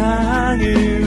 세상을 0.00 0.99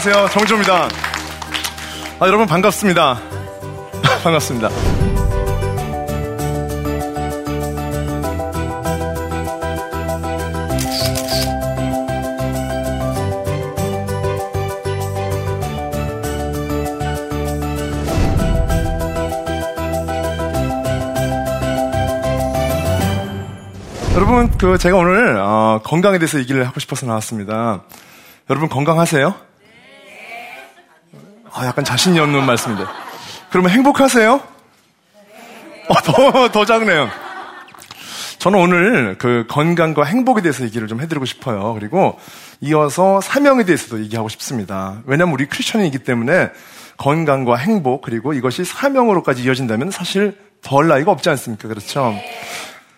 안녕하세요. 0.00 0.28
정조입니다. 0.28 0.88
아, 2.20 2.26
여러분 2.28 2.46
반갑습니다. 2.46 3.18
반갑습니다. 4.22 4.68
여러분, 24.14 24.48
그, 24.58 24.78
제가 24.78 24.96
오늘, 24.96 25.38
어, 25.38 25.80
건강에 25.82 26.18
대해서 26.18 26.38
얘기를 26.38 26.64
하고 26.68 26.78
싶어서 26.78 27.04
나왔습니다. 27.04 27.82
여러분 28.48 28.68
건강하세요? 28.68 29.47
아, 31.52 31.66
약간 31.66 31.84
자신이 31.84 32.18
없는 32.18 32.44
말씀인데. 32.44 32.84
그러면 33.50 33.70
행복하세요? 33.70 34.40
어, 35.88 35.94
더, 36.04 36.48
더 36.48 36.64
작네요. 36.64 37.08
저는 38.38 38.58
오늘 38.58 39.16
그 39.18 39.46
건강과 39.48 40.04
행복에 40.04 40.42
대해서 40.42 40.64
얘기를 40.64 40.86
좀 40.86 41.00
해드리고 41.00 41.24
싶어요. 41.24 41.74
그리고 41.74 42.18
이어서 42.60 43.20
사명에 43.20 43.64
대해서도 43.64 44.00
얘기하고 44.04 44.28
싶습니다. 44.28 44.98
왜냐면 45.06 45.34
우리 45.34 45.46
크리스천이기 45.46 45.98
때문에 46.00 46.50
건강과 46.98 47.56
행복 47.56 48.02
그리고 48.02 48.32
이것이 48.32 48.64
사명으로까지 48.64 49.42
이어진다면 49.42 49.90
사실 49.90 50.36
덜 50.62 50.88
나이가 50.88 51.10
없지 51.10 51.30
않습니까? 51.30 51.68
그렇죠? 51.68 52.14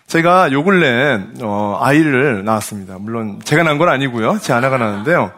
제가 0.07 0.51
요 0.51 0.63
근래 0.63 1.21
어, 1.41 1.79
아이를 1.81 2.43
낳았습니다. 2.43 2.97
물론 2.99 3.39
제가 3.43 3.63
낳은 3.63 3.77
건 3.77 3.89
아니고요. 3.89 4.39
제 4.41 4.53
아내가 4.53 4.77
낳았는데요. 4.77 5.31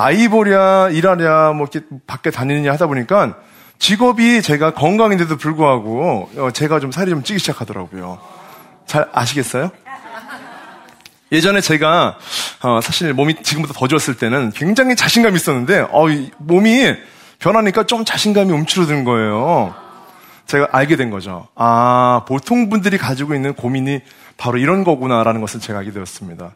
아이 0.00 0.28
보랴, 0.28 0.90
일하랴, 0.90 1.54
뭐 1.54 1.66
이렇게 1.66 1.84
밖에 2.06 2.30
다니느냐 2.30 2.72
하다 2.72 2.86
보니까 2.86 3.34
직업이 3.80 4.42
제가 4.42 4.72
건강인데도 4.72 5.36
불구하고 5.36 6.30
어, 6.36 6.50
제가 6.52 6.78
좀 6.78 6.92
살이 6.92 7.10
좀 7.10 7.24
찌기 7.24 7.40
시작하더라고요. 7.40 8.20
잘 8.86 9.08
아시겠어요? 9.12 9.72
예전에 11.32 11.60
제가 11.60 12.16
어, 12.62 12.80
사실 12.80 13.12
몸이 13.12 13.42
지금보다 13.42 13.74
더 13.76 13.88
좋았을 13.88 14.16
때는 14.16 14.52
굉장히 14.52 14.94
자신감이 14.94 15.34
있었는데 15.34 15.80
어, 15.90 16.06
몸이 16.38 16.94
변하니까 17.40 17.82
좀 17.82 18.04
자신감이 18.04 18.52
움츠러드는 18.52 19.02
거예요. 19.02 19.74
제가 20.46 20.68
알게 20.70 20.94
된 20.94 21.10
거죠. 21.10 21.48
아, 21.56 22.22
보통 22.28 22.70
분들이 22.70 22.98
가지고 22.98 23.34
있는 23.34 23.52
고민이 23.52 24.00
바로 24.36 24.58
이런 24.58 24.84
거구나라는 24.84 25.40
것을 25.40 25.58
제가 25.58 25.80
알게 25.80 25.90
되었습니다. 25.90 26.52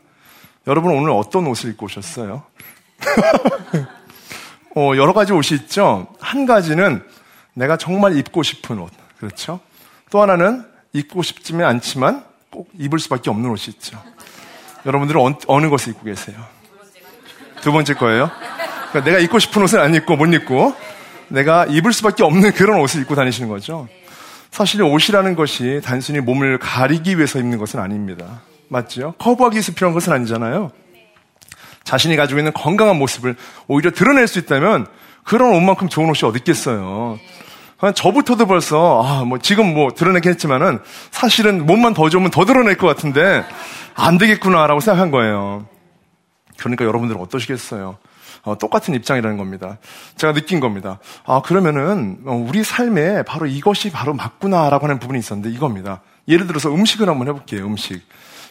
여러분 0.68 0.92
오늘 0.92 1.10
어떤 1.10 1.48
옷을 1.48 1.70
입고 1.70 1.86
오셨어요? 1.86 2.44
어, 4.74 4.92
여러 4.96 5.12
가지 5.12 5.32
옷이 5.32 5.58
있죠. 5.60 6.06
한 6.20 6.46
가지는 6.46 7.02
내가 7.54 7.76
정말 7.76 8.16
입고 8.16 8.42
싶은 8.42 8.78
옷. 8.78 8.90
그렇죠? 9.18 9.60
또 10.10 10.22
하나는 10.22 10.64
입고 10.92 11.22
싶지는 11.22 11.64
않지만 11.64 12.24
꼭 12.50 12.68
입을 12.78 12.98
수밖에 12.98 13.30
없는 13.30 13.48
옷이 13.50 13.74
있죠. 13.74 14.02
여러분들은 14.86 15.20
어, 15.20 15.38
어느 15.46 15.68
것을 15.68 15.92
입고 15.92 16.04
계세요? 16.04 16.36
두 17.60 17.72
번째 17.72 17.94
거예요. 17.94 18.30
그러니까 18.90 19.10
내가 19.10 19.18
입고 19.18 19.38
싶은 19.38 19.62
옷을 19.62 19.78
안 19.78 19.94
입고 19.94 20.16
못 20.16 20.26
입고 20.26 20.74
내가 21.28 21.64
입을 21.66 21.92
수밖에 21.92 22.22
없는 22.24 22.52
그런 22.52 22.80
옷을 22.80 23.00
입고 23.02 23.14
다니시는 23.14 23.48
거죠. 23.48 23.88
사실 24.50 24.82
옷이라는 24.82 25.34
것이 25.34 25.80
단순히 25.82 26.20
몸을 26.20 26.58
가리기 26.58 27.16
위해서 27.16 27.38
입는 27.38 27.56
것은 27.58 27.80
아닙니다. 27.80 28.42
맞죠? 28.68 29.14
커버하기 29.18 29.54
위해서 29.54 29.72
필요한 29.72 29.94
것은 29.94 30.12
아니잖아요. 30.12 30.72
자신이 31.84 32.16
가지고 32.16 32.40
있는 32.40 32.52
건강한 32.52 32.96
모습을 32.96 33.36
오히려 33.68 33.90
드러낼 33.90 34.26
수 34.28 34.38
있다면 34.38 34.86
그런 35.24 35.54
옷만큼 35.54 35.88
좋은 35.88 36.08
옷이 36.10 36.28
어디 36.28 36.38
있겠어요. 36.38 37.18
저부터도 37.94 38.46
벌써 38.46 39.02
아 39.04 39.24
뭐 39.24 39.38
지금 39.38 39.74
뭐 39.74 39.90
드러내긴 39.92 40.30
했지만은 40.30 40.78
사실은 41.10 41.66
몸만 41.66 41.94
더 41.94 42.08
좋으면 42.08 42.30
더 42.30 42.44
드러낼 42.44 42.76
것 42.76 42.86
같은데 42.86 43.44
안 43.94 44.18
되겠구나라고 44.18 44.80
생각한 44.80 45.10
거예요. 45.10 45.66
그러니까 46.58 46.84
여러분들은 46.84 47.20
어떠시겠어요? 47.20 47.98
어, 48.44 48.58
똑같은 48.58 48.94
입장이라는 48.94 49.36
겁니다. 49.36 49.78
제가 50.16 50.32
느낀 50.32 50.60
겁니다. 50.60 50.98
아 51.24 51.42
그러면은 51.42 52.18
어, 52.26 52.34
우리 52.34 52.62
삶에 52.64 53.22
바로 53.24 53.46
이것이 53.46 53.90
바로 53.90 54.14
맞구나라고 54.14 54.86
하는 54.86 54.98
부분이 55.00 55.18
있었는데 55.18 55.54
이겁니다. 55.54 56.02
예를 56.28 56.46
들어서 56.46 56.72
음식을 56.72 57.08
한번 57.08 57.28
해볼게요. 57.28 57.64
음식. 57.64 58.00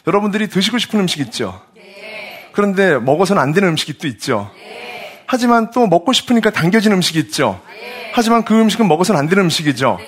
여러분들이 0.06 0.48
드시고 0.48 0.78
싶은 0.78 1.00
음식 1.00 1.20
있죠? 1.20 1.60
그런데 2.52 2.98
먹어서는 2.98 3.40
안 3.42 3.52
되는 3.52 3.68
음식이 3.70 3.98
또 3.98 4.06
있죠. 4.08 4.50
하지만 5.26 5.70
또 5.70 5.86
먹고 5.86 6.12
싶으니까 6.12 6.50
당겨진 6.50 6.92
음식이 6.92 7.18
있죠. 7.20 7.60
하지만 8.12 8.44
그 8.44 8.60
음식은 8.60 8.86
먹어서는 8.86 9.18
안 9.18 9.28
되는 9.28 9.44
음식이죠. 9.44 9.98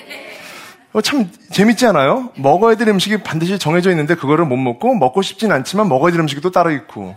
어, 0.92 1.00
참 1.00 1.30
재밌지 1.50 1.86
않아요? 1.86 2.30
먹어야 2.36 2.76
될 2.76 2.88
음식이 2.88 3.22
반드시 3.22 3.58
정해져 3.58 3.90
있는데 3.90 4.14
그거를 4.14 4.44
못 4.44 4.56
먹고 4.56 4.94
먹고 4.94 5.22
싶진 5.22 5.50
않지만 5.50 5.88
먹어야 5.88 6.12
될 6.12 6.20
음식이 6.20 6.40
또 6.40 6.50
따로 6.50 6.70
있고 6.70 7.16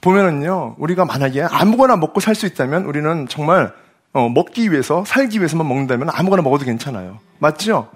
보면은요 0.00 0.76
우리가 0.78 1.04
만약에 1.04 1.42
아무거나 1.42 1.96
먹고 1.96 2.20
살 2.20 2.34
수 2.34 2.46
있다면 2.46 2.84
우리는 2.84 3.26
정말 3.28 3.72
어, 4.12 4.28
먹기 4.28 4.70
위해서 4.70 5.04
살기 5.06 5.38
위해서만 5.38 5.66
먹는다면 5.66 6.08
아무거나 6.12 6.42
먹어도 6.42 6.64
괜찮아요. 6.64 7.18
맞죠? 7.38 7.88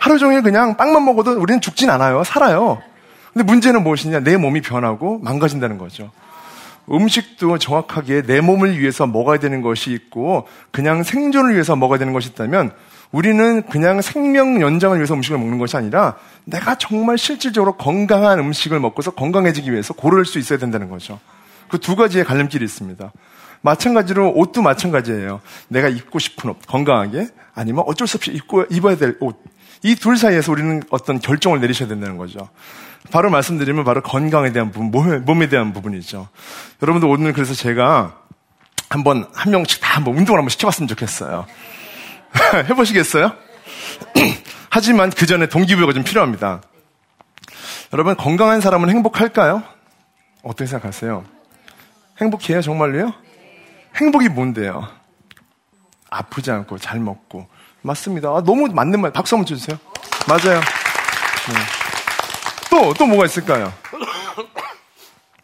하루 0.00 0.18
종일 0.18 0.42
그냥 0.42 0.76
빵만 0.76 1.04
먹어도 1.04 1.32
우리는 1.32 1.60
죽진 1.60 1.90
않아요. 1.90 2.22
살아요. 2.24 2.80
근데 3.34 3.44
문제는 3.44 3.82
무엇이냐? 3.82 4.20
내 4.20 4.36
몸이 4.36 4.62
변하고 4.62 5.18
망가진다는 5.18 5.76
거죠. 5.76 6.10
음식도 6.90 7.58
정확하게 7.58 8.22
내 8.22 8.40
몸을 8.40 8.78
위해서 8.78 9.06
먹어야 9.06 9.38
되는 9.38 9.60
것이 9.60 9.90
있고 9.92 10.46
그냥 10.70 11.02
생존을 11.02 11.52
위해서 11.54 11.76
먹어야 11.76 11.98
되는 11.98 12.12
것이 12.12 12.28
있다면 12.30 12.72
우리는 13.10 13.62
그냥 13.66 14.00
생명 14.02 14.60
연장을 14.60 14.96
위해서 14.96 15.14
음식을 15.14 15.38
먹는 15.38 15.58
것이 15.58 15.76
아니라 15.76 16.16
내가 16.44 16.76
정말 16.76 17.18
실질적으로 17.18 17.76
건강한 17.76 18.38
음식을 18.38 18.78
먹고서 18.80 19.12
건강해지기 19.12 19.72
위해서 19.72 19.94
고를 19.94 20.24
수 20.24 20.38
있어야 20.38 20.58
된다는 20.58 20.88
거죠. 20.88 21.18
그 21.68 21.78
두 21.78 21.96
가지의 21.96 22.24
갈림길이 22.24 22.64
있습니다. 22.64 23.12
마찬가지로 23.62 24.32
옷도 24.36 24.62
마찬가지예요. 24.62 25.40
내가 25.68 25.88
입고 25.88 26.18
싶은 26.20 26.50
옷, 26.50 26.58
건강하게 26.66 27.28
아니면 27.54 27.82
어쩔 27.86 28.06
수 28.06 28.16
없이 28.18 28.30
입고 28.30 28.66
입어야 28.70 28.96
될 28.96 29.16
옷. 29.20 29.42
이 29.82 29.94
둘 29.96 30.16
사이에서 30.16 30.52
우리는 30.52 30.82
어떤 30.90 31.18
결정을 31.18 31.60
내리셔야 31.60 31.88
된다는 31.88 32.16
거죠. 32.16 32.48
바로 33.10 33.30
말씀드리면 33.30 33.84
바로 33.84 34.02
건강에 34.02 34.52
대한 34.52 34.70
부분, 34.70 35.22
몸에, 35.24 35.48
대한 35.48 35.72
부분이죠. 35.72 36.28
여러분들 36.82 37.08
오늘 37.08 37.32
그래서 37.32 37.54
제가 37.54 38.18
한번 38.88 39.28
한 39.34 39.50
명씩 39.50 39.80
다 39.80 39.96
한번 39.96 40.16
운동을 40.16 40.38
한번 40.38 40.50
시켜봤으면 40.50 40.88
좋겠어요. 40.88 41.46
해보시겠어요? 42.70 43.32
하지만 44.70 45.10
그 45.10 45.26
전에 45.26 45.46
동기부여가 45.48 45.92
좀 45.92 46.02
필요합니다. 46.02 46.62
여러분 47.92 48.16
건강한 48.16 48.60
사람은 48.60 48.88
행복할까요? 48.90 49.62
어떻게 50.42 50.66
생각하세요? 50.66 51.24
행복해요 52.20 52.60
정말로요? 52.62 53.12
행복이 53.96 54.28
뭔데요? 54.30 54.88
아프지 56.10 56.50
않고 56.50 56.78
잘 56.78 56.98
먹고 57.00 57.46
맞습니다. 57.82 58.28
아, 58.30 58.42
너무 58.44 58.66
맞는 58.68 59.00
말 59.00 59.12
박수 59.12 59.36
한번 59.36 59.46
쳐주세요. 59.46 59.78
맞아요. 60.26 60.60
네. 60.60 61.83
또, 62.74 62.92
또 62.92 63.06
뭐가 63.06 63.24
있을까요? 63.26 63.72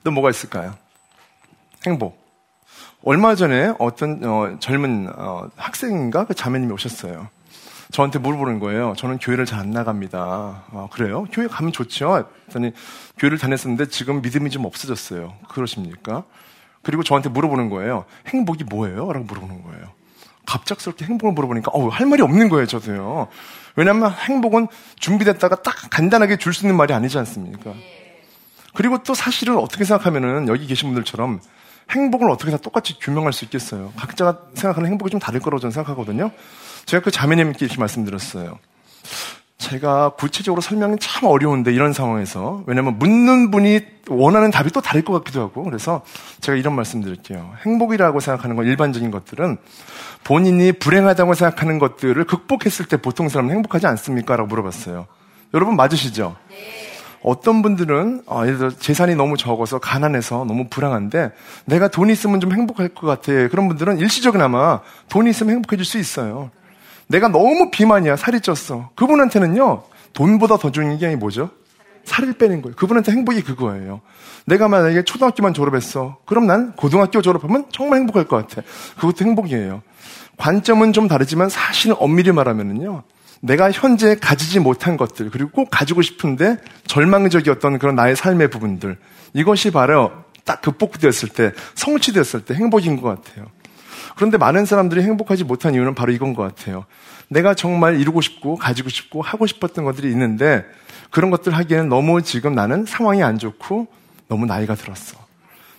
또 0.03 0.11
뭐가 0.11 0.31
있을까요? 0.31 0.75
행복. 1.87 2.19
얼마 3.05 3.37
전에 3.37 3.73
어떤 3.79 4.21
어, 4.25 4.57
젊은 4.59 5.09
어, 5.17 5.49
학생인가 5.57 6.25
그 6.25 6.35
자매님이 6.35 6.73
오셨어요. 6.73 7.29
저한테 7.93 8.19
물어보는 8.19 8.59
거예요. 8.59 8.95
저는 8.97 9.19
교회를 9.19 9.47
잘 9.47 9.61
안 9.61 9.71
나갑니다. 9.71 10.19
아, 10.73 10.89
그래요? 10.93 11.25
교회 11.33 11.47
가면 11.47 11.71
좋죠. 11.73 12.27
그랬더니 12.47 12.73
교회를 13.19 13.39
다녔었는데 13.39 13.87
지금 13.91 14.23
믿음이 14.23 14.51
좀 14.51 14.65
없어졌어요. 14.65 15.35
그러십니까? 15.49 16.25
그리고 16.83 17.05
저한테 17.05 17.29
물어보는 17.29 17.71
거예요. 17.71 18.07
행복이 18.27 18.65
뭐예요? 18.65 19.13
라고 19.13 19.25
물어보는 19.25 19.63
거예요. 19.63 19.85
갑작스럽게 20.47 21.05
행복을 21.05 21.33
물어보니까 21.35 21.71
어, 21.75 21.89
할 21.91 22.07
말이 22.07 22.23
없는 22.23 22.49
거예요, 22.49 22.67
저도요. 22.67 23.29
왜냐하면 23.77 24.11
행복은 24.13 24.69
준비됐다가 24.99 25.63
딱 25.63 25.75
간단하게 25.91 26.37
줄 26.37 26.53
수 26.53 26.65
있는 26.65 26.77
말이 26.77 26.93
아니지 26.93 27.19
않습니까? 27.19 27.73
그리고 28.75 29.03
또 29.03 29.15
사실은 29.15 29.57
어떻게 29.57 29.85
생각하면은 29.85 30.49
여기 30.49 30.67
계신 30.67 30.89
분들처럼 30.89 31.41
행복을 31.91 32.31
어떻게 32.31 32.51
다 32.51 32.57
똑같이 32.57 32.99
규명할 32.99 33.33
수 33.33 33.45
있겠어요. 33.45 33.93
각자가 33.97 34.43
생각하는 34.55 34.91
행복이 34.91 35.11
좀 35.11 35.19
다를 35.19 35.41
거라고 35.41 35.61
저는 35.61 35.73
생각하거든요. 35.73 36.31
제가 36.87 37.03
그 37.03 37.11
자매님께 37.11 37.65
이렇게 37.65 37.79
말씀드렸어요. 37.81 38.59
제가 39.71 40.11
구체적으로 40.19 40.61
설명이 40.61 40.97
참 40.99 41.29
어려운데 41.29 41.73
이런 41.73 41.93
상황에서 41.93 42.65
왜냐면 42.67 42.99
묻는 42.99 43.53
분이 43.53 43.81
원하는 44.09 44.51
답이 44.51 44.73
또 44.73 44.81
다를 44.81 45.05
것 45.05 45.13
같기도 45.13 45.41
하고 45.41 45.63
그래서 45.63 46.03
제가 46.41 46.59
이런 46.59 46.75
말씀 46.75 47.01
드릴게요. 47.01 47.53
행복이라고 47.65 48.19
생각하는 48.19 48.57
건 48.57 48.67
일반적인 48.67 49.13
것들은 49.13 49.59
본인이 50.25 50.73
불행하다고 50.73 51.35
생각하는 51.35 51.79
것들을 51.79 52.25
극복했을 52.25 52.87
때 52.87 52.97
보통 52.97 53.29
사람은 53.29 53.55
행복하지 53.55 53.87
않습니까? 53.87 54.35
라고 54.35 54.49
물어봤어요. 54.49 55.07
여러분 55.55 55.77
맞으시죠? 55.77 56.35
네. 56.49 56.57
어떤 57.23 57.63
분들은 57.63 58.23
어, 58.27 58.43
예를 58.47 58.59
들어 58.59 58.71
재산이 58.71 59.15
너무 59.15 59.37
적어서 59.37 59.79
가난해서 59.79 60.47
너무 60.47 60.67
불안한데 60.69 61.31
내가 61.67 61.87
돈이 61.87 62.13
있으면 62.13 62.41
좀 62.41 62.53
행복할 62.53 62.89
것 62.89 63.07
같아. 63.07 63.33
그런 63.49 63.69
분들은 63.69 63.99
일시적이나마 63.99 64.81
돈이 65.09 65.31
있으면 65.31 65.55
행복해질 65.57 65.85
수 65.85 65.99
있어요. 65.99 66.51
내가 67.11 67.27
너무 67.27 67.71
비만이야. 67.73 68.15
살이 68.15 68.39
쪘어. 68.39 68.95
그분한테는요. 68.95 69.83
돈보다 70.13 70.59
더 70.59 70.71
중요한 70.71 70.99
게 70.99 71.17
뭐죠? 71.17 71.51
살을 72.05 72.35
빼는 72.35 72.63
거예요. 72.63 72.77
그분한테 72.77 73.11
행복이 73.11 73.43
그거예요. 73.43 74.01
내가 74.47 74.69
만약에 74.69 75.03
초등학교만 75.03 75.53
졸업했어. 75.53 76.19
그럼 76.25 76.47
난 76.47 76.73
고등학교 76.77 77.21
졸업하면 77.21 77.67
정말 77.73 77.99
행복할 77.99 78.27
것 78.27 78.37
같아. 78.37 78.63
그것도 78.95 79.25
행복이에요. 79.25 79.83
관점은 80.37 80.93
좀 80.93 81.09
다르지만 81.09 81.49
사실은 81.49 81.97
엄밀히 81.99 82.31
말하면은요. 82.31 83.03
내가 83.41 83.73
현재 83.73 84.15
가지지 84.15 84.61
못한 84.61 84.97
것들, 84.97 85.31
그리고 85.31 85.51
꼭 85.51 85.69
가지고 85.71 86.03
싶은데 86.03 86.59
절망적이었던 86.87 87.79
그런 87.79 87.95
나의 87.97 88.15
삶의 88.15 88.51
부분들, 88.51 88.99
이것이 89.33 89.71
바로 89.71 90.13
딱 90.45 90.63
극복되었을 90.63 91.31
때, 91.31 91.53
성취되었을 91.75 92.45
때 92.45 92.55
행복인 92.55 93.01
것 93.01 93.09
같아요. 93.09 93.47
그런데 94.21 94.37
많은 94.37 94.67
사람들이 94.67 95.01
행복하지 95.01 95.45
못한 95.45 95.73
이유는 95.73 95.95
바로 95.95 96.13
이건 96.13 96.35
것 96.35 96.43
같아요. 96.43 96.85
내가 97.29 97.55
정말 97.55 97.99
이루고 97.99 98.21
싶고, 98.21 98.57
가지고 98.57 98.91
싶고, 98.91 99.23
하고 99.23 99.47
싶었던 99.47 99.83
것들이 99.83 100.11
있는데, 100.11 100.67
그런 101.09 101.31
것들 101.31 101.57
하기에는 101.57 101.89
너무 101.89 102.21
지금 102.21 102.55
나는 102.55 102.85
상황이 102.85 103.23
안 103.23 103.39
좋고, 103.39 103.87
너무 104.29 104.45
나이가 104.45 104.75
들었어. 104.75 105.17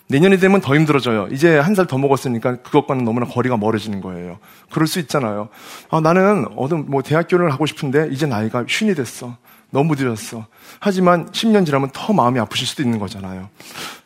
내년이 0.07 0.39
되면 0.39 0.59
더 0.59 0.73
힘들어져요. 0.73 1.27
이제 1.29 1.59
한 1.59 1.75
살 1.75 1.85
더 1.85 1.99
먹었으니까 1.99 2.63
그것과는 2.63 3.05
너무나 3.05 3.27
거리가 3.27 3.57
멀어지는 3.57 4.01
거예요. 4.01 4.39
그럴 4.71 4.87
수 4.87 4.97
있잖아요. 4.97 5.49
아, 5.91 5.99
나는 5.99 6.47
어떤 6.57 6.89
뭐 6.89 7.03
대학교를 7.03 7.51
하고 7.53 7.67
싶은데 7.67 8.09
이제 8.09 8.25
나이가 8.25 8.65
쉰이 8.67 8.95
됐어. 8.95 9.37
너무 9.69 9.93
늦었어. 9.95 10.47
하지만 10.79 11.29
10년 11.29 11.63
지나면 11.63 11.91
더 11.93 12.11
마음이 12.11 12.39
아프실 12.39 12.65
수도 12.65 12.81
있는 12.81 12.97
거잖아요. 12.97 13.49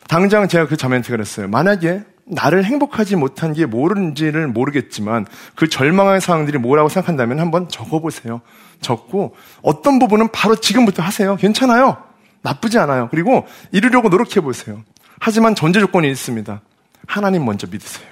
당장 0.08 0.46
제가 0.46 0.66
그 0.66 0.76
자매한테 0.76 1.08
그랬어요. 1.08 1.48
만약에 1.48 2.04
나를 2.26 2.64
행복하지 2.64 3.16
못한 3.16 3.52
게 3.52 3.66
뭐는지를 3.66 4.48
모르겠지만 4.48 5.26
그 5.54 5.68
절망의 5.68 6.20
상황들이 6.20 6.58
뭐라고 6.58 6.88
생각한다면 6.88 7.38
한번 7.38 7.68
적어보세요. 7.68 8.40
적고 8.80 9.36
어떤 9.62 9.98
부분은 9.98 10.28
바로 10.32 10.56
지금부터 10.56 11.02
하세요. 11.02 11.36
괜찮아요. 11.36 11.96
나쁘지 12.42 12.78
않아요. 12.78 13.08
그리고 13.10 13.46
이루려고 13.72 14.08
노력해보세요. 14.08 14.82
하지만 15.20 15.54
전제 15.54 15.80
조건이 15.80 16.10
있습니다. 16.10 16.60
하나님 17.06 17.44
먼저 17.44 17.66
믿으세요. 17.70 18.06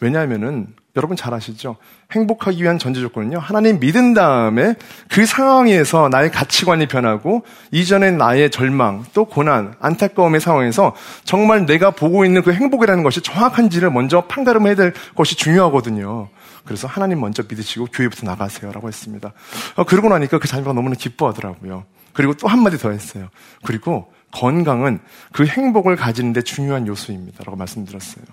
왜냐하면은 0.00 0.74
여러분 0.96 1.16
잘 1.16 1.32
아시죠? 1.32 1.76
행복하기 2.10 2.62
위한 2.62 2.78
전제 2.78 3.00
조건은요. 3.00 3.38
하나님 3.38 3.78
믿은 3.78 4.12
다음에 4.12 4.74
그 5.08 5.24
상황에서 5.24 6.08
나의 6.08 6.30
가치관이 6.32 6.86
변하고 6.86 7.44
이전의 7.70 8.12
나의 8.12 8.50
절망, 8.50 9.04
또 9.14 9.24
고난, 9.24 9.74
안타까움의 9.80 10.40
상황에서 10.40 10.94
정말 11.24 11.64
내가 11.66 11.92
보고 11.92 12.24
있는 12.24 12.42
그 12.42 12.52
행복이라는 12.52 13.04
것이 13.04 13.20
정확한지를 13.20 13.90
먼저 13.90 14.22
판가름해야 14.22 14.74
될 14.74 14.92
것이 15.14 15.36
중요하거든요. 15.36 16.28
그래서 16.64 16.88
하나님 16.88 17.20
먼저 17.20 17.44
믿으시고 17.48 17.86
교회부터 17.86 18.26
나가세요라고 18.26 18.88
했습니다. 18.88 19.32
어, 19.76 19.84
그러고 19.84 20.08
나니까 20.08 20.38
그 20.38 20.48
자녀가 20.48 20.72
너무나 20.72 20.96
기뻐하더라고요. 20.96 21.84
그리고 22.12 22.34
또 22.34 22.48
한마디 22.48 22.78
더 22.78 22.90
했어요. 22.90 23.28
그리고 23.64 24.12
건강은 24.32 25.00
그 25.32 25.46
행복을 25.46 25.96
가지는데 25.96 26.42
중요한 26.42 26.86
요소입니다. 26.86 27.44
라고 27.44 27.56
말씀드렸어요. 27.56 28.24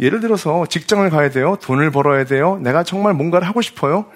예를 0.00 0.20
들어서 0.20 0.66
직장을 0.66 1.08
가야 1.10 1.30
돼요. 1.30 1.56
돈을 1.62 1.90
벌어야 1.90 2.24
돼요. 2.24 2.58
내가 2.60 2.82
정말 2.82 3.14
뭔가를 3.14 3.46
하고 3.46 3.62
싶어요. 3.62 4.06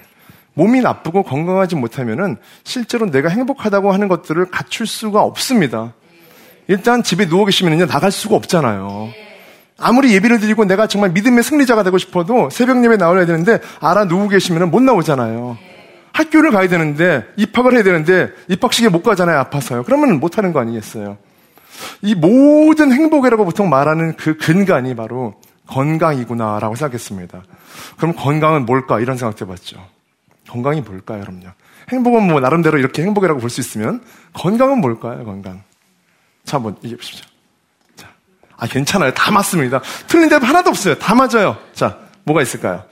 몸이 0.54 0.80
나쁘고 0.80 1.22
건강하지 1.22 1.76
못하면은 1.76 2.36
실제로 2.64 3.10
내가 3.10 3.28
행복하다고 3.28 3.92
하는 3.92 4.08
것들을 4.08 4.46
갖출 4.46 4.86
수가 4.86 5.22
없습니다. 5.22 5.92
일단 6.68 7.02
집에 7.02 7.26
누워 7.28 7.44
계시면은요, 7.44 7.86
나갈 7.86 8.10
수가 8.10 8.36
없잖아요. 8.36 9.10
아무리 9.78 10.14
예비를 10.14 10.40
드리고 10.40 10.64
내가 10.64 10.86
정말 10.86 11.10
믿음의 11.10 11.42
승리자가 11.42 11.82
되고 11.82 11.98
싶어도 11.98 12.48
새벽 12.50 12.82
예배 12.82 12.96
나와야 12.96 13.26
되는데 13.26 13.60
알아 13.80 14.06
누워 14.06 14.28
계시면은 14.28 14.70
못 14.70 14.82
나오잖아요. 14.82 15.58
학교를 16.12 16.50
가야 16.50 16.66
되는데 16.68 17.26
입학을 17.36 17.74
해야 17.74 17.82
되는데 17.82 18.30
입학식에 18.48 18.88
못 18.88 19.02
가잖아요. 19.02 19.38
아파서요. 19.38 19.82
그러면 19.82 20.18
못 20.18 20.38
하는 20.38 20.54
거 20.54 20.60
아니겠어요? 20.60 21.18
이 22.00 22.14
모든 22.14 22.90
행복이라고 22.90 23.44
보통 23.44 23.68
말하는 23.68 24.16
그 24.16 24.38
근간이 24.38 24.96
바로 24.96 25.34
건강이구나라고 25.66 26.74
생각했습니다. 26.74 27.42
그럼 27.96 28.14
건강은 28.14 28.66
뭘까? 28.66 29.00
이런 29.00 29.16
생각도 29.16 29.44
해봤죠. 29.44 29.86
건강이 30.48 30.80
뭘까요, 30.80 31.20
여러분요? 31.20 31.52
행복은 31.90 32.26
뭐 32.26 32.40
나름대로 32.40 32.78
이렇게 32.78 33.02
행복이라고 33.02 33.40
볼 33.40 33.50
수 33.50 33.60
있으면 33.60 34.04
건강은 34.32 34.80
뭘까요, 34.80 35.24
건강? 35.24 35.62
자, 36.44 36.56
한번 36.58 36.76
얘기해 36.84 36.96
보십시오. 36.96 37.26
자, 37.96 38.08
아 38.56 38.66
괜찮아요. 38.66 39.12
다 39.14 39.30
맞습니다. 39.32 39.80
틀린 40.06 40.28
답 40.28 40.42
하나도 40.44 40.70
없어요. 40.70 40.96
다 40.98 41.14
맞아요. 41.14 41.56
자, 41.72 41.98
뭐가 42.24 42.42
있을까요? 42.42 42.84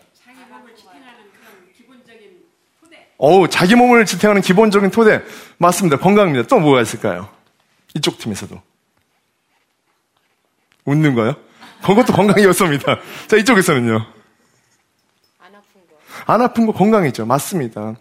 어우, 3.17 3.49
자기 3.49 3.75
몸을 3.77 4.05
지탱하는 4.07 4.43
기본적인 4.43 4.91
토대. 4.91 5.23
맞습니다. 5.59 5.99
건강입니다. 5.99 6.47
또 6.49 6.59
뭐가 6.59 6.83
있을까요? 6.83 7.29
이쪽 7.95 8.19
팀에서도. 8.19 8.61
웃는 10.85 11.15
거요? 11.15 11.35
그것도 11.85 12.13
건강의 12.13 12.45
요소입니다. 12.45 12.99
자, 13.27 13.37
이쪽에서는요. 13.37 13.95
안 15.39 15.55
아픈 15.55 15.81
거. 15.89 16.33
안 16.33 16.41
아픈 16.41 16.67
거 16.67 16.73
건강이죠. 16.73 17.27
맞습니다. 17.27 17.95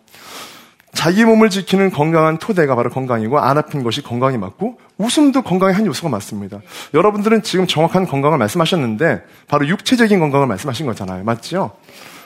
자기 0.93 1.25
몸을 1.25 1.49
지키는 1.49 1.89
건강한 1.91 2.37
토대가 2.37 2.75
바로 2.75 2.89
건강이고 2.91 3.39
안 3.39 3.57
아픈 3.57 3.83
것이 3.83 4.01
건강이 4.03 4.37
맞고 4.37 4.79
웃음도 4.97 5.41
건강의 5.41 5.73
한 5.73 5.85
요소가 5.87 6.07
맞습니다. 6.09 6.61
여러분들은 6.93 7.41
지금 7.41 7.65
정확한 7.65 8.05
건강을 8.05 8.37
말씀하셨는데 8.37 9.23
바로 9.47 9.67
육체적인 9.67 10.19
건강을 10.19 10.45
말씀하신 10.47 10.85
거잖아요. 10.85 11.23
맞죠? 11.23 11.71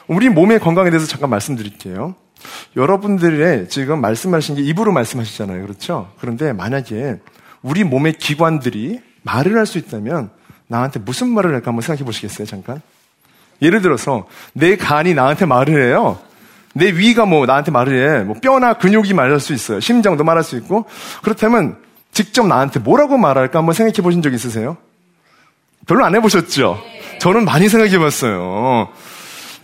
우리 0.06 0.28
몸의 0.28 0.60
건강에 0.60 0.90
대해서 0.90 1.06
잠깐 1.06 1.30
말씀드릴게요. 1.30 2.14
여러분들의 2.76 3.68
지금 3.68 4.00
말씀하신 4.00 4.56
게 4.56 4.62
입으로 4.62 4.92
말씀하시잖아요. 4.92 5.62
그렇죠? 5.62 6.12
그런데 6.20 6.52
만약에 6.52 7.16
우리 7.62 7.84
몸의 7.84 8.14
기관들이 8.14 9.00
말을 9.22 9.56
할 9.56 9.66
수 9.66 9.78
있다면 9.78 10.30
나한테 10.68 11.00
무슨 11.00 11.28
말을 11.30 11.52
할까 11.52 11.68
한번 11.68 11.82
생각해 11.82 12.04
보시겠어요? 12.04 12.46
잠깐. 12.46 12.80
예를 13.60 13.82
들어서 13.82 14.26
내 14.52 14.76
간이 14.76 15.14
나한테 15.14 15.46
말을 15.46 15.82
해요. 15.82 16.18
내 16.74 16.86
위가 16.86 17.26
뭐 17.26 17.44
나한테 17.46 17.70
말을 17.72 18.20
해. 18.20 18.24
뭐 18.24 18.36
뼈나 18.40 18.74
근육이 18.74 19.14
말할 19.14 19.40
수 19.40 19.52
있어요. 19.52 19.80
심장도 19.80 20.22
말할 20.22 20.44
수 20.44 20.56
있고. 20.56 20.84
그렇다면 21.22 21.76
직접 22.12 22.46
나한테 22.46 22.80
뭐라고 22.80 23.16
말할까 23.18 23.58
한번 23.58 23.74
생각해 23.74 24.02
보신 24.02 24.22
적 24.22 24.32
있으세요? 24.32 24.76
별로 25.86 26.04
안 26.04 26.14
해보셨죠? 26.14 26.78
저는 27.20 27.44
많이 27.44 27.68
생각해 27.68 27.98
봤어요. 27.98 28.88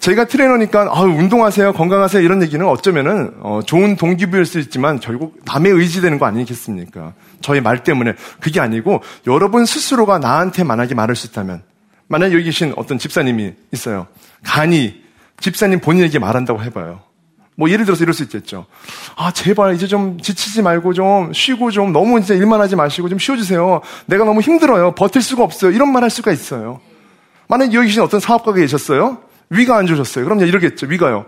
제가 0.00 0.26
트레이너니까 0.26 0.90
아, 0.92 1.00
운동하세요, 1.00 1.73
건강하세요 1.73 2.23
이런 2.23 2.42
얘기는 2.42 2.66
어쩌면은 2.66 3.32
어, 3.40 3.61
좋은 3.64 3.96
동기부여일 3.96 4.44
수 4.44 4.58
있지만 4.58 5.00
결국 5.00 5.38
남의 5.46 5.73
의지되는 5.73 6.18
거 6.18 6.26
아니겠습니까? 6.26 7.14
저의 7.44 7.60
말 7.60 7.84
때문에 7.84 8.14
그게 8.40 8.58
아니고 8.58 9.02
여러분 9.26 9.66
스스로가 9.66 10.18
나한테 10.18 10.64
만약에 10.64 10.94
말할 10.94 11.14
수 11.14 11.26
있다면 11.26 11.62
만약 12.08 12.32
여기 12.32 12.44
계신 12.44 12.72
어떤 12.76 12.98
집사님이 12.98 13.52
있어요. 13.70 14.06
간이 14.44 15.02
집사님 15.40 15.80
본인에게 15.80 16.18
말한다고 16.18 16.62
해봐요. 16.64 17.02
뭐 17.56 17.68
예를 17.70 17.84
들어서 17.84 18.02
이럴 18.02 18.14
수 18.14 18.22
있겠죠. 18.22 18.64
아 19.16 19.30
제발 19.30 19.74
이제 19.74 19.86
좀 19.86 20.18
지치지 20.20 20.62
말고 20.62 20.94
좀 20.94 21.32
쉬고 21.34 21.70
좀 21.70 21.92
너무 21.92 22.18
이제 22.18 22.34
일만 22.34 22.60
하지 22.60 22.76
마시고 22.76 23.10
좀 23.10 23.18
쉬어주세요. 23.18 23.82
내가 24.06 24.24
너무 24.24 24.40
힘들어요. 24.40 24.92
버틸 24.94 25.20
수가 25.22 25.44
없어요. 25.44 25.70
이런 25.70 25.92
말 25.92 26.02
할 26.02 26.10
수가 26.10 26.32
있어요. 26.32 26.80
만약 27.46 27.74
여기 27.74 27.88
계신 27.88 28.00
어떤 28.02 28.20
사업가가 28.20 28.56
계셨어요. 28.58 29.18
위가 29.50 29.76
안 29.76 29.86
좋으셨어요. 29.86 30.24
그럼 30.24 30.40
이러겠죠. 30.40 30.86
위가요. 30.86 31.26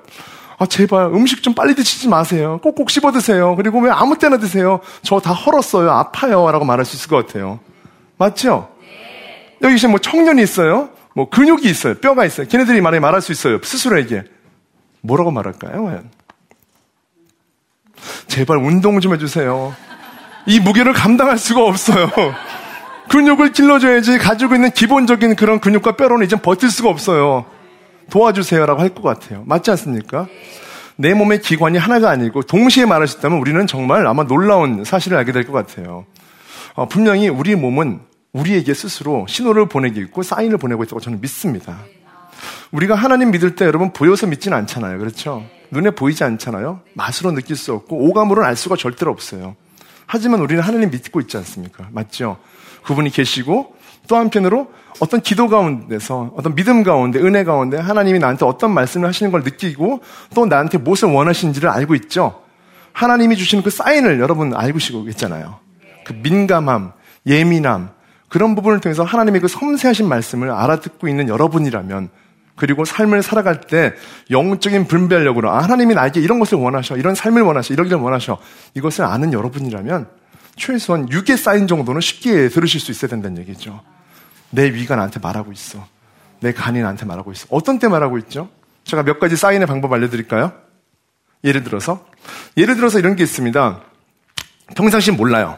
아, 0.58 0.64
제발 0.66 1.06
음식 1.14 1.42
좀 1.42 1.54
빨리 1.54 1.74
드시지 1.74 2.08
마세요. 2.08 2.58
꼭꼭 2.62 2.88
씹어 2.90 3.12
드세요. 3.12 3.54
그리고 3.56 3.78
왜 3.80 3.90
아무 3.90 4.16
때나 4.18 4.38
드세요? 4.38 4.80
저 5.02 5.18
다 5.20 5.32
헐었어요. 5.32 5.90
아파요. 5.90 6.50
라고 6.50 6.64
말할 6.64 6.84
수 6.84 6.96
있을 6.96 7.08
것 7.08 7.26
같아요. 7.26 7.60
맞죠? 8.16 8.70
여기 9.62 9.74
계신 9.74 9.90
뭐 9.90 9.98
청년이 9.98 10.42
있어요. 10.42 10.90
뭐 11.14 11.28
근육이 11.28 11.62
있어요. 11.68 11.94
뼈가 11.94 12.24
있어요. 12.24 12.46
걔네들이 12.48 12.80
말해 12.80 13.00
말할 13.00 13.20
수 13.22 13.32
있어요. 13.32 13.58
스스로에게. 13.62 14.24
뭐라고 15.02 15.30
말할까요? 15.30 15.84
과연? 15.84 16.10
제발 18.28 18.58
운동 18.58 19.00
좀 19.00 19.14
해주세요. 19.14 19.74
이 20.46 20.60
무게를 20.60 20.92
감당할 20.92 21.38
수가 21.38 21.62
없어요. 21.64 22.08
근육을 23.08 23.52
길러줘야지 23.52 24.18
가지고 24.18 24.54
있는 24.54 24.70
기본적인 24.70 25.36
그런 25.36 25.60
근육과 25.60 25.96
뼈로는 25.96 26.26
이제 26.26 26.36
버틸 26.36 26.70
수가 26.70 26.88
없어요. 26.90 27.46
도와주세요라고 28.10 28.80
할 28.80 28.90
것 28.90 29.02
같아요. 29.02 29.42
맞지 29.46 29.70
않습니까? 29.72 30.26
내 30.96 31.12
몸의 31.14 31.40
기관이 31.40 31.76
하나가 31.78 32.10
아니고 32.10 32.42
동시에 32.42 32.86
말하셨다면 32.86 33.38
우리는 33.38 33.66
정말 33.66 34.06
아마 34.06 34.24
놀라운 34.24 34.84
사실을 34.84 35.18
알게 35.18 35.32
될 35.32 35.44
것 35.46 35.52
같아요. 35.52 36.06
어, 36.74 36.86
분명히 36.88 37.28
우리 37.28 37.54
몸은 37.54 38.00
우리에게 38.32 38.74
스스로 38.74 39.26
신호를 39.28 39.66
보내고 39.68 39.98
있고 40.00 40.22
사인을 40.22 40.58
보내고 40.58 40.84
있다고 40.84 41.00
저는 41.00 41.20
믿습니다. 41.20 41.78
우리가 42.70 42.94
하나님 42.94 43.30
믿을 43.30 43.54
때 43.56 43.64
여러분 43.64 43.92
보여서 43.92 44.26
믿지는 44.26 44.56
않잖아요. 44.58 44.98
그렇죠? 44.98 45.44
눈에 45.70 45.90
보이지 45.90 46.22
않잖아요. 46.24 46.80
맛으로 46.94 47.32
느낄 47.32 47.56
수 47.56 47.72
없고 47.72 47.96
오감으로는 48.08 48.48
알 48.48 48.56
수가 48.56 48.76
절대로 48.76 49.10
없어요. 49.10 49.56
하지만 50.06 50.40
우리는 50.40 50.62
하나님 50.62 50.90
믿고 50.90 51.20
있지 51.20 51.36
않습니까? 51.38 51.88
맞죠? 51.92 52.36
그분이 52.84 53.10
계시고 53.10 53.74
또 54.06 54.16
한편으로 54.16 54.70
어떤 55.00 55.20
기도 55.20 55.48
가운데서 55.48 56.32
어떤 56.36 56.54
믿음 56.54 56.82
가운데 56.82 57.18
은혜 57.18 57.44
가운데 57.44 57.76
하나님이 57.76 58.18
나한테 58.18 58.44
어떤 58.46 58.72
말씀을 58.72 59.08
하시는 59.08 59.30
걸 59.30 59.42
느끼고 59.42 60.00
또 60.34 60.46
나한테 60.46 60.78
무엇을 60.78 61.08
원하시는지를 61.08 61.68
알고 61.68 61.94
있죠. 61.96 62.42
하나님이 62.92 63.36
주시는 63.36 63.62
그 63.62 63.70
사인을 63.70 64.20
여러분 64.20 64.54
알고 64.54 64.78
계시잖아요. 64.78 65.58
그 66.04 66.14
민감함, 66.14 66.92
예민함 67.26 67.90
그런 68.28 68.54
부분을 68.54 68.80
통해서 68.80 69.04
하나님의 69.04 69.40
그 69.40 69.48
섬세하신 69.48 70.08
말씀을 70.08 70.50
알아듣고 70.50 71.08
있는 71.08 71.28
여러분이라면 71.28 72.08
그리고 72.56 72.86
삶을 72.86 73.22
살아갈 73.22 73.60
때 73.60 73.92
영적인 74.30 74.86
분별력으로 74.86 75.50
아, 75.50 75.58
하나님이 75.58 75.94
나에게 75.94 76.20
이런 76.20 76.38
것을 76.38 76.56
원하셔, 76.56 76.96
이런 76.96 77.14
삶을 77.14 77.42
원하셔, 77.42 77.74
이러기를 77.74 77.98
원하셔 77.98 78.38
이것을 78.74 79.04
아는 79.04 79.32
여러분이라면 79.34 80.08
최소한 80.56 81.06
6의 81.06 81.36
사인 81.36 81.66
정도는 81.66 82.00
쉽게 82.00 82.48
들으실 82.48 82.80
수 82.80 82.90
있어야 82.90 83.10
된다는 83.10 83.38
얘기죠. 83.38 83.82
내 84.50 84.72
위가 84.72 84.96
나한테 84.96 85.20
말하고 85.20 85.52
있어. 85.52 85.86
내 86.40 86.52
간이 86.52 86.80
나한테 86.80 87.06
말하고 87.06 87.32
있어. 87.32 87.46
어떤 87.50 87.78
때 87.78 87.88
말하고 87.88 88.18
있죠? 88.18 88.48
제가 88.84 89.02
몇 89.02 89.18
가지 89.18 89.36
사인의 89.36 89.66
방법 89.66 89.92
알려드릴까요? 89.92 90.52
예를 91.44 91.64
들어서, 91.64 92.04
예를 92.56 92.76
들어서 92.76 92.98
이런 92.98 93.16
게 93.16 93.22
있습니다. 93.22 93.80
평상시 94.76 95.10
몰라요. 95.12 95.56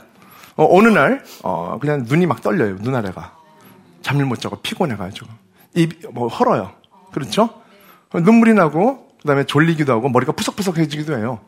어, 0.56 0.82
느 0.82 0.88
날, 0.88 1.22
어, 1.42 1.78
그냥 1.80 2.04
눈이 2.06 2.26
막 2.26 2.42
떨려요. 2.42 2.78
눈 2.78 2.94
아래가. 2.94 3.36
잠을 4.02 4.24
못 4.24 4.40
자고 4.40 4.56
피곤해가지고. 4.56 5.26
입, 5.74 6.12
뭐, 6.12 6.28
헐어요. 6.28 6.72
그렇죠? 7.12 7.50
눈물이 8.12 8.54
나고, 8.54 9.08
그 9.20 9.28
다음에 9.28 9.44
졸리기도 9.44 9.92
하고, 9.92 10.08
머리가 10.08 10.32
푸석푸석해지기도 10.32 11.16
해요. 11.16 11.40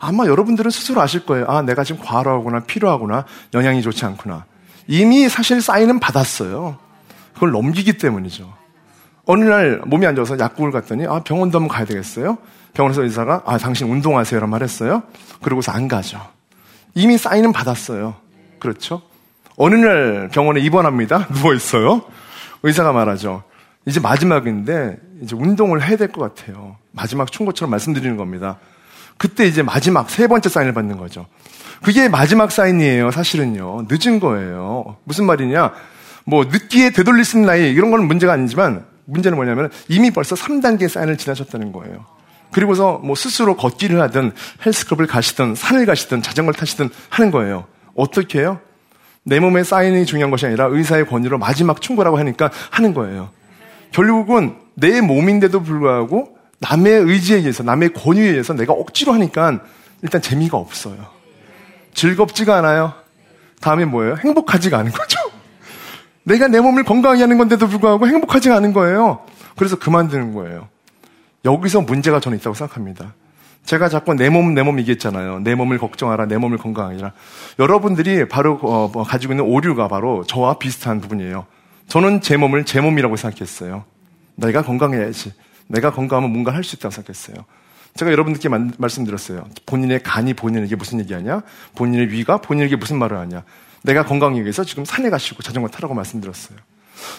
아마 0.00 0.26
여러분들은 0.26 0.70
스스로 0.70 1.00
아실 1.00 1.24
거예요. 1.26 1.46
아, 1.48 1.62
내가 1.62 1.84
지금 1.84 2.04
과로하구나, 2.04 2.60
피로하구나, 2.60 3.26
영양이 3.54 3.82
좋지 3.82 4.04
않구나. 4.04 4.44
이미 4.88 5.28
사실 5.28 5.60
사인은 5.60 6.00
받았어요. 6.00 6.78
그걸 7.34 7.52
넘기기 7.52 7.98
때문이죠. 7.98 8.52
어느 9.26 9.44
날 9.44 9.82
몸이 9.84 10.06
안 10.06 10.16
좋아서 10.16 10.38
약국을 10.38 10.72
갔더니 10.72 11.06
아 11.06 11.20
병원도 11.20 11.58
한번 11.58 11.68
가야 11.68 11.84
되겠어요. 11.84 12.38
병원에서 12.72 13.02
의사가 13.02 13.42
아 13.46 13.58
당신 13.58 13.88
운동하세요라고 13.90 14.50
말했어요. 14.50 15.02
그러고서 15.42 15.70
안 15.70 15.86
가죠. 15.86 16.20
이미 16.94 17.18
사인은 17.18 17.52
받았어요. 17.52 18.16
그렇죠? 18.58 19.02
어느 19.56 19.74
날 19.74 20.28
병원에 20.32 20.60
입원합니다. 20.60 21.28
누워 21.34 21.54
있어요. 21.54 22.02
의사가 22.62 22.92
말하죠. 22.92 23.42
이제 23.86 24.00
마지막인데 24.00 24.96
이제 25.22 25.36
운동을 25.36 25.86
해야 25.86 25.96
될 25.96 26.08
것 26.10 26.34
같아요. 26.34 26.76
마지막 26.92 27.30
충고처럼 27.30 27.70
말씀드리는 27.70 28.16
겁니다. 28.16 28.58
그때 29.18 29.46
이제 29.46 29.62
마지막 29.62 30.08
세 30.10 30.26
번째 30.26 30.48
사인을 30.48 30.72
받는 30.74 30.96
거죠. 30.96 31.26
그게 31.82 32.08
마지막 32.08 32.50
사인이에요, 32.50 33.10
사실은요. 33.10 33.86
늦은 33.88 34.20
거예요. 34.20 34.96
무슨 35.04 35.26
말이냐? 35.26 35.72
뭐, 36.24 36.44
늦기에 36.44 36.90
되돌릴 36.90 37.24
수 37.24 37.36
있는 37.36 37.46
나이, 37.46 37.72
이런 37.72 37.90
건 37.90 38.06
문제가 38.06 38.32
아니지만, 38.32 38.84
문제는 39.06 39.36
뭐냐면, 39.36 39.70
이미 39.88 40.10
벌써 40.10 40.34
3단계 40.34 40.88
사인을 40.88 41.16
지나셨다는 41.16 41.72
거예요. 41.72 42.04
그리고서 42.50 42.98
뭐 43.02 43.14
스스로 43.14 43.56
걷기를 43.56 44.00
하든, 44.02 44.32
헬스클럽을 44.64 45.06
가시든, 45.06 45.54
산을 45.54 45.86
가시든, 45.86 46.22
자전거를 46.22 46.58
타시든 46.58 46.90
하는 47.10 47.30
거예요. 47.30 47.66
어떻게 47.94 48.40
해요? 48.40 48.60
내 49.22 49.40
몸의 49.40 49.64
사인이 49.64 50.06
중요한 50.06 50.30
것이 50.30 50.46
아니라 50.46 50.66
의사의 50.66 51.06
권유로 51.06 51.38
마지막 51.38 51.82
충고라고 51.82 52.18
하니까 52.18 52.50
하는 52.70 52.94
거예요. 52.94 53.30
결국은 53.92 54.56
내 54.74 55.00
몸인데도 55.00 55.62
불구하고 55.62 56.36
남의 56.60 56.92
의지에 56.92 57.36
의해서, 57.38 57.62
남의 57.62 57.92
권유에 57.92 58.28
의해서 58.28 58.54
내가 58.54 58.72
억지로 58.72 59.12
하니까 59.12 59.60
일단 60.02 60.22
재미가 60.22 60.56
없어요. 60.56 61.17
즐겁지가 61.98 62.56
않아요. 62.58 62.92
다음에 63.60 63.84
뭐예요? 63.84 64.14
행복하지가 64.20 64.78
않은 64.78 64.92
거죠. 64.92 65.18
내가 66.22 66.46
내 66.46 66.60
몸을 66.60 66.84
건강하게 66.84 67.22
하는 67.22 67.38
건데도 67.38 67.66
불구하고 67.66 68.06
행복하지가 68.06 68.54
않은 68.56 68.72
거예요. 68.72 69.26
그래서 69.56 69.76
그만두는 69.76 70.32
거예요. 70.32 70.68
여기서 71.44 71.80
문제가 71.80 72.20
저는 72.20 72.38
있다고 72.38 72.54
생각합니다. 72.54 73.14
제가 73.64 73.88
자꾸 73.88 74.14
내 74.14 74.28
몸, 74.30 74.54
내 74.54 74.62
몸 74.62 74.78
얘기했잖아요. 74.78 75.40
내 75.40 75.56
몸을 75.56 75.78
걱정하라, 75.78 76.26
내 76.26 76.38
몸을 76.38 76.58
건강하라. 76.58 77.12
여러분들이 77.58 78.28
바로 78.28 78.58
어, 78.62 78.88
뭐 78.92 79.02
가지고 79.02 79.32
있는 79.32 79.44
오류가 79.46 79.88
바로 79.88 80.22
저와 80.24 80.58
비슷한 80.58 81.00
부분이에요. 81.00 81.46
저는 81.88 82.20
제 82.20 82.36
몸을 82.36 82.64
제 82.64 82.80
몸이라고 82.80 83.16
생각했어요. 83.16 83.84
내가 84.36 84.62
건강해야지. 84.62 85.32
내가 85.66 85.90
건강하면 85.92 86.30
뭔가 86.30 86.54
할 86.54 86.62
수 86.62 86.76
있다고 86.76 86.92
생각했어요. 86.94 87.44
제가 87.96 88.12
여러분들께 88.12 88.48
만, 88.48 88.72
말씀드렸어요. 88.78 89.46
본인의 89.66 90.02
간이 90.02 90.34
본인에게 90.34 90.76
무슨 90.76 91.00
얘기하냐? 91.00 91.42
본인의 91.74 92.10
위가 92.10 92.38
본인에게 92.38 92.76
무슨 92.76 92.98
말을 92.98 93.16
하냐? 93.18 93.42
내가 93.82 94.04
건강하기 94.04 94.42
위해서 94.42 94.64
지금 94.64 94.84
산에 94.84 95.10
가시고 95.10 95.42
자전거 95.42 95.68
타라고 95.68 95.94
말씀드렸어요. 95.94 96.58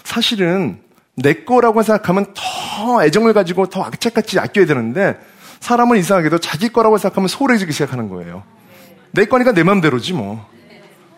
사실은 0.04 0.82
내 1.16 1.44
거라고 1.44 1.84
생각하면 1.84 2.34
더 2.34 3.04
애정을 3.04 3.34
가지고 3.34 3.68
더 3.68 3.84
악착같이 3.84 4.40
아껴야 4.40 4.66
되는데 4.66 5.20
사람은 5.60 5.98
이상하게도 5.98 6.40
자기 6.40 6.70
거라고 6.70 6.98
생각하면 6.98 7.28
소홀해지기 7.28 7.72
시작하는 7.74 8.10
거예요. 8.10 8.44
내 9.12 9.26
거니까 9.26 9.52
내 9.52 9.64
맘대로지 9.64 10.14
뭐. 10.14 10.48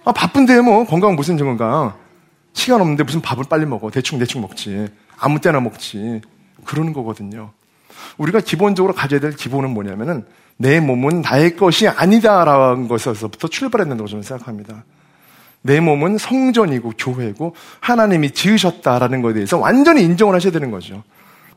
아, 0.04 0.12
바쁜데 0.12 0.62
뭐 0.62 0.86
건강 0.86 1.16
무슨 1.16 1.38
건강. 1.38 1.94
시간 2.54 2.82
없는데 2.82 3.04
무슨 3.04 3.22
밥을 3.22 3.46
빨리 3.48 3.66
먹어. 3.66 3.92
대충 3.92 4.20
대충 4.20 4.42
먹지. 4.42 4.88
아무 5.18 5.40
때나 5.40 5.60
먹지. 5.60 6.22
그러는 6.66 6.94
거거든요. 6.94 7.52
우리가 8.18 8.40
기본적으로 8.40 8.94
가져야 8.94 9.20
될 9.20 9.36
기본은 9.36 9.72
뭐냐면은 9.72 10.26
내 10.58 10.80
몸은 10.80 11.22
나의 11.22 11.56
것이 11.56 11.88
아니다라는 11.88 12.88
것에서부터 12.88 13.48
출발해야 13.48 13.88
된다고 13.88 14.08
저는 14.08 14.24
생각합니다. 14.24 14.84
내 15.64 15.80
몸은 15.80 16.18
성전이고 16.18 16.94
교회고 16.98 17.56
하나님이 17.80 18.32
지으셨다라는 18.32 19.22
것에 19.22 19.34
대해서 19.36 19.58
완전히 19.58 20.04
인정을 20.04 20.36
하셔야 20.36 20.52
되는 20.52 20.72
거죠. 20.72 21.04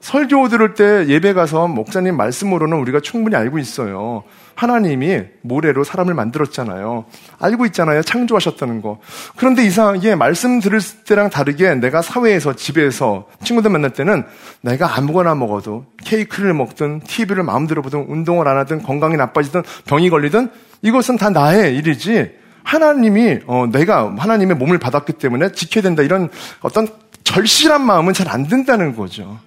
설교 0.01 0.49
들을 0.49 0.75
때 0.75 1.07
예배 1.09 1.33
가서 1.33 1.67
목사님 1.67 2.17
말씀으로는 2.17 2.77
우리가 2.79 3.01
충분히 3.01 3.37
알고 3.37 3.59
있어요. 3.59 4.25
하나님이 4.55 5.23
모래로 5.43 5.85
사람을 5.85 6.15
만들었잖아요. 6.15 7.05
알고 7.39 7.67
있잖아요. 7.67 8.03
창조하셨다는 8.03 8.83
거. 8.83 8.99
그런데 9.37 9.65
이상하게 9.65 10.15
말씀 10.15 10.61
들을 10.61 10.81
때랑 11.07 11.31
다르게 11.31 11.75
내가 11.75 12.03
사회에서 12.03 12.55
집에서 12.55 13.27
친구들 13.43 13.71
만날 13.71 13.91
때는 13.91 14.25
내가 14.61 14.97
아무거나 14.97 15.35
먹어도 15.35 15.87
케이크를 16.05 16.55
먹든 16.55 17.01
TV를 17.01 17.43
마음대로 17.43 17.83
보든 17.83 18.07
운동을 18.09 18.49
안 18.49 18.57
하든 18.59 18.83
건강이 18.83 19.17
나빠지든 19.17 19.63
병이 19.87 20.11
걸리든 20.11 20.51
이것은 20.83 21.17
다 21.17 21.31
나의 21.31 21.77
일이지 21.77 22.33
하나님이 22.63 23.41
어, 23.47 23.67
내가 23.71 24.15
하나님의 24.17 24.57
몸을 24.57 24.79
받았기 24.79 25.15
때문에 25.15 25.53
지켜야 25.53 25.83
된다 25.83 26.03
이런 26.03 26.31
어떤 26.61 26.89
절실한 27.25 27.85
마음은 27.85 28.13
잘 28.13 28.29
안 28.29 28.49
된다는 28.49 28.97
거죠. 28.97 29.39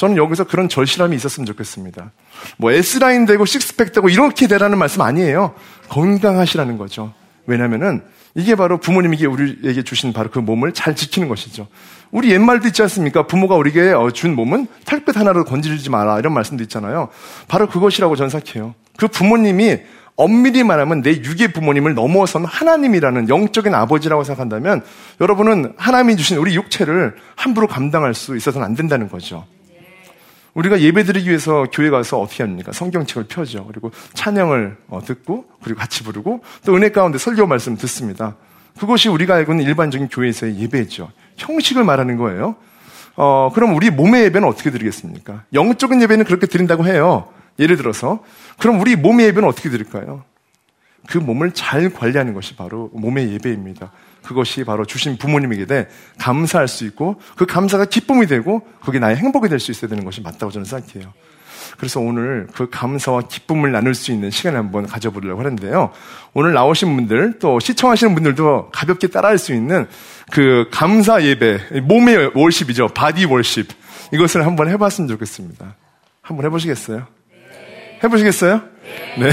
저는 0.00 0.16
여기서 0.16 0.44
그런 0.44 0.70
절실함이 0.70 1.14
있었으면 1.14 1.44
좋겠습니다. 1.44 2.10
뭐 2.56 2.72
S라인 2.72 3.26
되고 3.26 3.44
식스팩 3.44 3.92
되고 3.92 4.08
이렇게 4.08 4.46
되라는 4.46 4.78
말씀 4.78 5.02
아니에요. 5.02 5.54
건강하시라는 5.90 6.78
거죠. 6.78 7.12
왜냐면은 7.46 8.00
이게 8.34 8.54
바로 8.54 8.78
부모님이 8.78 9.26
우리에게 9.26 9.82
주신 9.82 10.14
바로 10.14 10.30
그 10.30 10.38
몸을 10.38 10.72
잘 10.72 10.96
지키는 10.96 11.28
것이죠. 11.28 11.66
우리 12.12 12.30
옛말도 12.30 12.68
있지 12.68 12.80
않습니까? 12.80 13.26
부모가 13.26 13.56
우리에게 13.56 13.90
어, 13.90 14.10
준 14.10 14.34
몸은 14.34 14.68
털끝 14.86 15.18
하나로 15.18 15.44
건질지 15.44 15.90
마라 15.90 16.18
이런 16.18 16.32
말씀도 16.32 16.62
있잖아요. 16.62 17.10
바로 17.46 17.68
그것이라고 17.68 18.16
저는 18.16 18.30
생각해요. 18.30 18.74
그 18.96 19.06
부모님이 19.06 19.80
엄밀히 20.16 20.64
말하면 20.64 21.02
내 21.02 21.10
육의 21.10 21.52
부모님을 21.52 21.92
넘어선 21.92 22.46
하나님이라는 22.46 23.28
영적인 23.28 23.74
아버지라고 23.74 24.24
생각한다면 24.24 24.82
여러분은 25.20 25.74
하나님이 25.76 26.16
주신 26.16 26.38
우리 26.38 26.54
육체를 26.54 27.16
함부로 27.36 27.66
감당할 27.66 28.14
수 28.14 28.34
있어서는 28.34 28.64
안 28.64 28.74
된다는 28.74 29.10
거죠. 29.10 29.44
우리가 30.54 30.80
예배드리기 30.80 31.28
위해서 31.28 31.66
교회 31.72 31.90
가서 31.90 32.20
어떻게 32.20 32.42
합니까? 32.42 32.72
성경책을 32.72 33.24
펴죠. 33.28 33.66
그리고 33.66 33.90
찬양을 34.14 34.76
어, 34.88 35.00
듣고 35.04 35.44
그리고 35.62 35.78
같이 35.78 36.02
부르고 36.02 36.42
또 36.64 36.74
은혜 36.76 36.90
가운데 36.90 37.18
설교 37.18 37.46
말씀 37.46 37.76
듣습니다. 37.76 38.36
그것이 38.78 39.08
우리가 39.08 39.34
알고 39.34 39.52
있는 39.52 39.64
일반적인 39.64 40.08
교회에서의 40.08 40.58
예배죠. 40.58 41.10
형식을 41.36 41.84
말하는 41.84 42.16
거예요. 42.16 42.56
어, 43.16 43.50
그럼 43.54 43.74
우리 43.74 43.90
몸의 43.90 44.24
예배는 44.24 44.48
어떻게 44.48 44.70
드리겠습니까? 44.70 45.44
영적인 45.52 46.00
예배는 46.02 46.24
그렇게 46.24 46.46
드린다고 46.46 46.86
해요. 46.86 47.28
예를 47.58 47.76
들어서. 47.76 48.20
그럼 48.58 48.80
우리 48.80 48.96
몸의 48.96 49.26
예배는 49.26 49.48
어떻게 49.48 49.68
드릴까요? 49.68 50.24
그 51.08 51.18
몸을 51.18 51.52
잘 51.52 51.90
관리하는 51.90 52.34
것이 52.34 52.54
바로 52.56 52.90
몸의 52.92 53.32
예배입니다. 53.32 53.92
그것이 54.22 54.64
바로 54.64 54.84
주신 54.84 55.16
부모님에게 55.16 55.64
대 55.64 55.88
감사할 56.18 56.68
수 56.68 56.84
있고 56.84 57.20
그 57.36 57.46
감사가 57.46 57.86
기쁨이 57.86 58.26
되고 58.26 58.62
그게 58.84 58.98
나의 58.98 59.16
행복이 59.16 59.48
될 59.48 59.58
수 59.58 59.70
있어야 59.70 59.88
되는 59.88 60.04
것이 60.04 60.20
맞다고 60.20 60.52
저는 60.52 60.64
생각해요. 60.64 61.12
그래서 61.78 62.00
오늘 62.00 62.46
그 62.54 62.68
감사와 62.68 63.22
기쁨을 63.22 63.72
나눌 63.72 63.94
수 63.94 64.12
있는 64.12 64.30
시간을 64.30 64.58
한번 64.58 64.86
가져보려고 64.86 65.40
하는데요. 65.40 65.92
오늘 66.34 66.52
나오신 66.52 66.94
분들 66.96 67.38
또 67.38 67.58
시청하시는 67.60 68.14
분들도 68.14 68.70
가볍게 68.72 69.06
따라할 69.06 69.38
수 69.38 69.54
있는 69.54 69.86
그 70.30 70.68
감사 70.70 71.22
예배, 71.22 71.80
몸의 71.82 72.32
worship이죠. 72.34 72.88
Body 72.88 73.24
worship. 73.24 73.68
이것을 74.12 74.44
한번 74.44 74.68
해봤으면 74.68 75.08
좋겠습니다. 75.08 75.74
한번 76.20 76.44
해보시겠어요? 76.46 77.06
해보시겠어요? 78.04 78.62
네. 79.18 79.32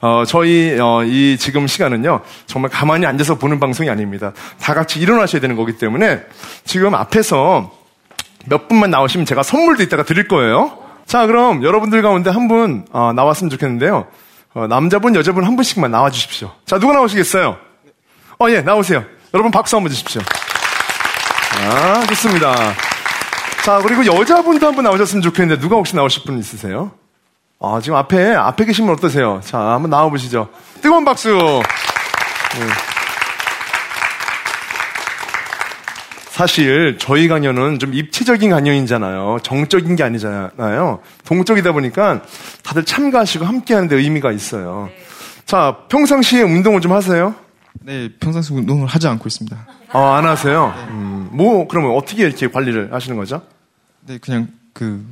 어, 0.00 0.24
저희 0.26 0.78
어, 0.80 1.02
이 1.04 1.36
지금 1.38 1.66
시간은요 1.66 2.20
정말 2.46 2.70
가만히 2.70 3.06
앉아서 3.06 3.36
보는 3.36 3.60
방송이 3.60 3.90
아닙니다. 3.90 4.32
다 4.60 4.74
같이 4.74 4.98
일어나셔야 4.98 5.40
되는 5.40 5.56
거기 5.56 5.76
때문에 5.76 6.22
지금 6.64 6.94
앞에서 6.94 7.70
몇 8.46 8.68
분만 8.68 8.90
나오시면 8.90 9.26
제가 9.26 9.42
선물도 9.42 9.82
이따가 9.82 10.02
드릴 10.02 10.26
거예요. 10.28 10.78
자, 11.06 11.26
그럼 11.26 11.62
여러분들 11.62 12.02
가운데 12.02 12.30
한분 12.30 12.86
어, 12.92 13.12
나왔으면 13.12 13.50
좋겠는데요. 13.50 14.06
어, 14.54 14.66
남자분, 14.66 15.14
여자분 15.14 15.44
한 15.44 15.56
분씩만 15.56 15.90
나와 15.90 16.10
주십시오. 16.10 16.52
자, 16.64 16.78
누가 16.78 16.94
나오시겠어요? 16.94 17.56
어, 18.38 18.50
예, 18.50 18.60
나오세요. 18.62 19.04
여러분 19.34 19.50
박수 19.50 19.76
한번 19.76 19.90
주십시오. 19.90 20.22
아, 21.62 22.06
좋습니다. 22.06 22.54
자, 23.64 23.80
그리고 23.82 24.06
여자분도 24.06 24.66
한분 24.66 24.84
나오셨으면 24.84 25.22
좋겠는데 25.22 25.60
누가 25.60 25.76
혹시 25.76 25.94
나오실 25.94 26.22
분 26.24 26.38
있으세요? 26.38 26.92
아, 27.62 27.78
지금 27.82 27.98
앞에, 27.98 28.34
앞에 28.34 28.64
계시면 28.64 28.94
어떠세요? 28.94 29.40
자, 29.44 29.58
한번 29.58 29.90
나와보시죠. 29.90 30.48
뜨거운 30.80 31.04
박수! 31.04 31.28
네. 31.28 32.66
사실 36.30 36.96
저희 36.98 37.28
강연은 37.28 37.78
좀 37.78 37.92
입체적인 37.92 38.48
강연이잖아요. 38.48 39.40
정적인 39.42 39.94
게 39.94 40.02
아니잖아요. 40.02 41.00
동적이다 41.26 41.72
보니까 41.72 42.22
다들 42.62 42.86
참가하시고 42.86 43.44
함께 43.44 43.74
하는데 43.74 43.94
의미가 43.94 44.32
있어요. 44.32 44.88
자, 45.44 45.80
평상시에 45.90 46.40
운동을 46.40 46.80
좀 46.80 46.92
하세요? 46.92 47.34
네, 47.82 48.08
평상시 48.18 48.54
운동을 48.54 48.86
하지 48.86 49.06
않고 49.06 49.28
있습니다. 49.28 49.66
아, 49.92 50.14
안 50.16 50.24
하세요? 50.24 50.72
음, 50.88 51.28
뭐, 51.30 51.68
그러면 51.68 51.94
어떻게 51.94 52.22
이렇게 52.22 52.48
관리를 52.48 52.94
하시는 52.94 53.18
거죠? 53.18 53.42
네, 54.06 54.16
그냥 54.16 54.48
그 54.72 55.04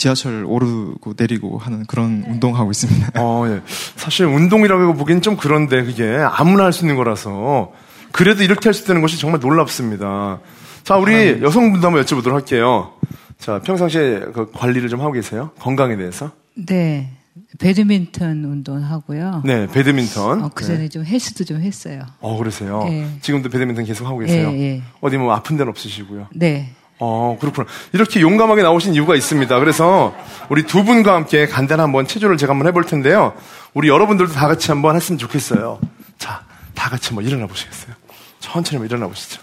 지하철 0.00 0.44
오르고 0.46 1.12
내리고 1.18 1.58
하는 1.58 1.84
그런 1.84 2.24
운동하고 2.26 2.70
있습니다. 2.70 3.12
어, 3.22 3.44
예. 3.48 3.60
사실 3.96 4.24
운동이라고 4.24 4.94
보기엔 4.94 5.20
좀 5.20 5.36
그런데 5.36 5.84
그게 5.84 6.16
아무나 6.32 6.64
할 6.64 6.72
수 6.72 6.84
있는 6.84 6.96
거라서 6.96 7.72
그래도 8.10 8.42
이렇게 8.42 8.68
할 8.68 8.72
수 8.74 8.84
있다는 8.84 9.02
것이 9.02 9.18
정말 9.20 9.40
놀랍습니다. 9.40 10.40
자, 10.84 10.96
우리 10.96 11.42
여성분도 11.42 11.86
한번 11.86 12.02
여쭤보도록 12.02 12.32
할게요. 12.32 12.94
자, 13.38 13.60
평상시에 13.60 14.20
그 14.32 14.50
관리를 14.52 14.88
좀 14.88 15.00
하고 15.02 15.12
계세요? 15.12 15.50
건강에 15.60 15.96
대해서? 15.96 16.30
네. 16.54 17.10
배드민턴 17.58 18.44
운동하고요. 18.44 19.42
네, 19.44 19.66
배드민턴. 19.66 20.42
어, 20.44 20.50
그 20.54 20.64
전에 20.64 20.78
네. 20.78 20.88
좀 20.88 21.04
헬스도 21.04 21.44
좀 21.44 21.60
했어요. 21.60 22.00
어, 22.20 22.38
그러세요? 22.38 22.84
예. 22.88 23.06
지금도 23.20 23.50
배드민턴 23.50 23.84
계속 23.84 24.06
하고 24.06 24.18
계세요? 24.20 24.50
예, 24.52 24.60
예. 24.76 24.82
어디 25.02 25.18
뭐 25.18 25.34
아픈 25.34 25.56
데는 25.58 25.68
없으시고요? 25.70 26.28
네. 26.34 26.70
어, 27.00 27.36
그렇구나. 27.40 27.66
이렇게 27.92 28.20
용감하게 28.20 28.62
나오신 28.62 28.94
이유가 28.94 29.14
있습니다. 29.16 29.58
그래서 29.58 30.14
우리 30.50 30.64
두 30.64 30.84
분과 30.84 31.14
함께 31.14 31.46
간단한 31.46 31.84
한번 31.84 32.06
체조를 32.06 32.36
제가 32.36 32.52
한번 32.52 32.68
해볼 32.68 32.84
텐데요. 32.84 33.32
우리 33.72 33.88
여러분들도 33.88 34.32
다 34.32 34.46
같이 34.46 34.70
한번 34.70 34.96
했으면 34.96 35.18
좋겠어요. 35.18 35.80
자, 36.18 36.42
다 36.74 36.90
같이 36.90 37.08
한번 37.08 37.24
일어나 37.24 37.46
보시겠어요? 37.46 37.94
천천히 38.40 38.76
한번 38.76 38.86
일어나 38.90 39.08
보시죠. 39.08 39.40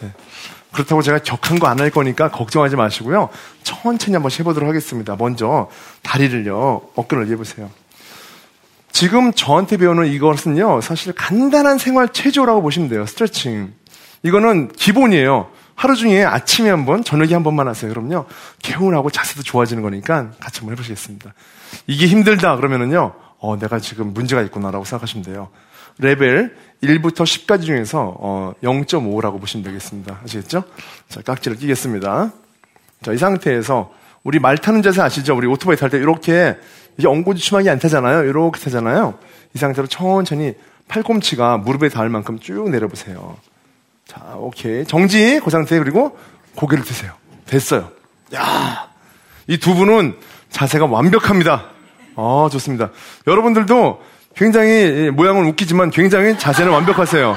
네. 0.00 0.12
그렇다고 0.72 1.02
제가 1.02 1.18
격한 1.18 1.58
거 1.58 1.66
안 1.68 1.80
할 1.80 1.90
거니까 1.90 2.28
걱정하지 2.30 2.74
마시고요. 2.76 3.28
천천히 3.62 4.14
한번 4.14 4.30
해보도록 4.32 4.68
하겠습니다. 4.68 5.14
먼저 5.16 5.68
다리를요, 6.02 6.82
어깨를 6.96 7.28
해보세요. 7.28 7.70
지금 8.92 9.32
저한테 9.32 9.76
배우는 9.76 10.06
이것은요, 10.08 10.80
사실 10.80 11.12
간단한 11.12 11.78
생활 11.78 12.08
체조라고 12.08 12.62
보시면 12.62 12.88
돼요. 12.88 13.06
스트레칭. 13.06 13.72
이거는 14.24 14.68
기본이에요. 14.72 15.48
하루 15.80 15.96
중에 15.96 16.22
아침에 16.22 16.68
한 16.68 16.84
번, 16.84 17.02
저녁에 17.02 17.32
한 17.32 17.42
번만 17.42 17.66
하세요. 17.66 17.90
그럼요. 17.90 18.26
개운하고 18.58 19.08
자세도 19.08 19.42
좋아지는 19.42 19.82
거니까 19.82 20.30
같이 20.38 20.60
한번 20.60 20.72
해보시겠습니다. 20.72 21.32
이게 21.86 22.06
힘들다 22.06 22.56
그러면은요, 22.56 23.14
어, 23.38 23.58
내가 23.58 23.78
지금 23.78 24.12
문제가 24.12 24.42
있구나라고 24.42 24.84
생각하시면 24.84 25.24
돼요. 25.24 25.48
레벨 25.96 26.54
1부터 26.82 27.22
10까지 27.22 27.64
중에서 27.64 28.14
어, 28.20 28.52
0.5라고 28.62 29.40
보시면 29.40 29.64
되겠습니다. 29.64 30.20
아시겠죠? 30.22 30.64
자, 31.08 31.22
깍지를 31.22 31.56
끼겠습니다. 31.56 32.30
자, 33.00 33.12
이 33.14 33.16
상태에서 33.16 33.90
우리 34.22 34.38
말 34.38 34.58
타는 34.58 34.82
자세 34.82 35.00
아시죠? 35.00 35.34
우리 35.34 35.46
오토바이 35.46 35.78
탈 35.78 35.88
때 35.88 35.96
이렇게 35.96 36.58
이게 36.98 37.08
엉고주춤하게 37.08 37.70
안 37.70 37.78
타잖아요. 37.78 38.24
이렇게 38.24 38.60
타잖아요. 38.60 39.18
이 39.54 39.58
상태로 39.58 39.86
천천히 39.86 40.52
팔꿈치가 40.88 41.56
무릎에 41.56 41.88
닿을 41.88 42.10
만큼 42.10 42.38
쭉 42.38 42.68
내려보세요. 42.68 43.38
자, 44.10 44.20
오케이. 44.36 44.84
정지, 44.84 45.40
그 45.44 45.50
상태, 45.50 45.78
그리고 45.78 46.18
고개를 46.56 46.84
드세요. 46.84 47.12
됐어요. 47.46 47.90
야, 48.34 48.88
이 49.46 49.56
두 49.56 49.74
분은 49.74 50.16
자세가 50.50 50.86
완벽합니다. 50.86 51.66
아, 52.16 52.48
좋습니다. 52.50 52.90
여러분들도 53.28 54.02
굉장히 54.34 55.10
모양은 55.10 55.46
웃기지만 55.46 55.90
굉장히 55.90 56.36
자세는 56.36 56.72
완벽하세요. 56.72 57.36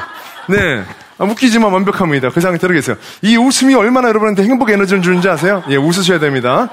네. 0.49 0.83
아, 1.19 1.25
웃기지만 1.25 1.71
완벽합니다. 1.71 2.29
그 2.31 2.41
상태로 2.41 2.73
계세요. 2.73 2.97
이 3.21 3.37
웃음이 3.37 3.75
얼마나 3.75 4.07
여러분한테 4.09 4.41
행복 4.43 4.71
에너지를 4.71 5.03
주는지 5.03 5.29
아세요? 5.29 5.63
예, 5.69 5.75
웃으셔야 5.75 6.17
됩니다. 6.19 6.69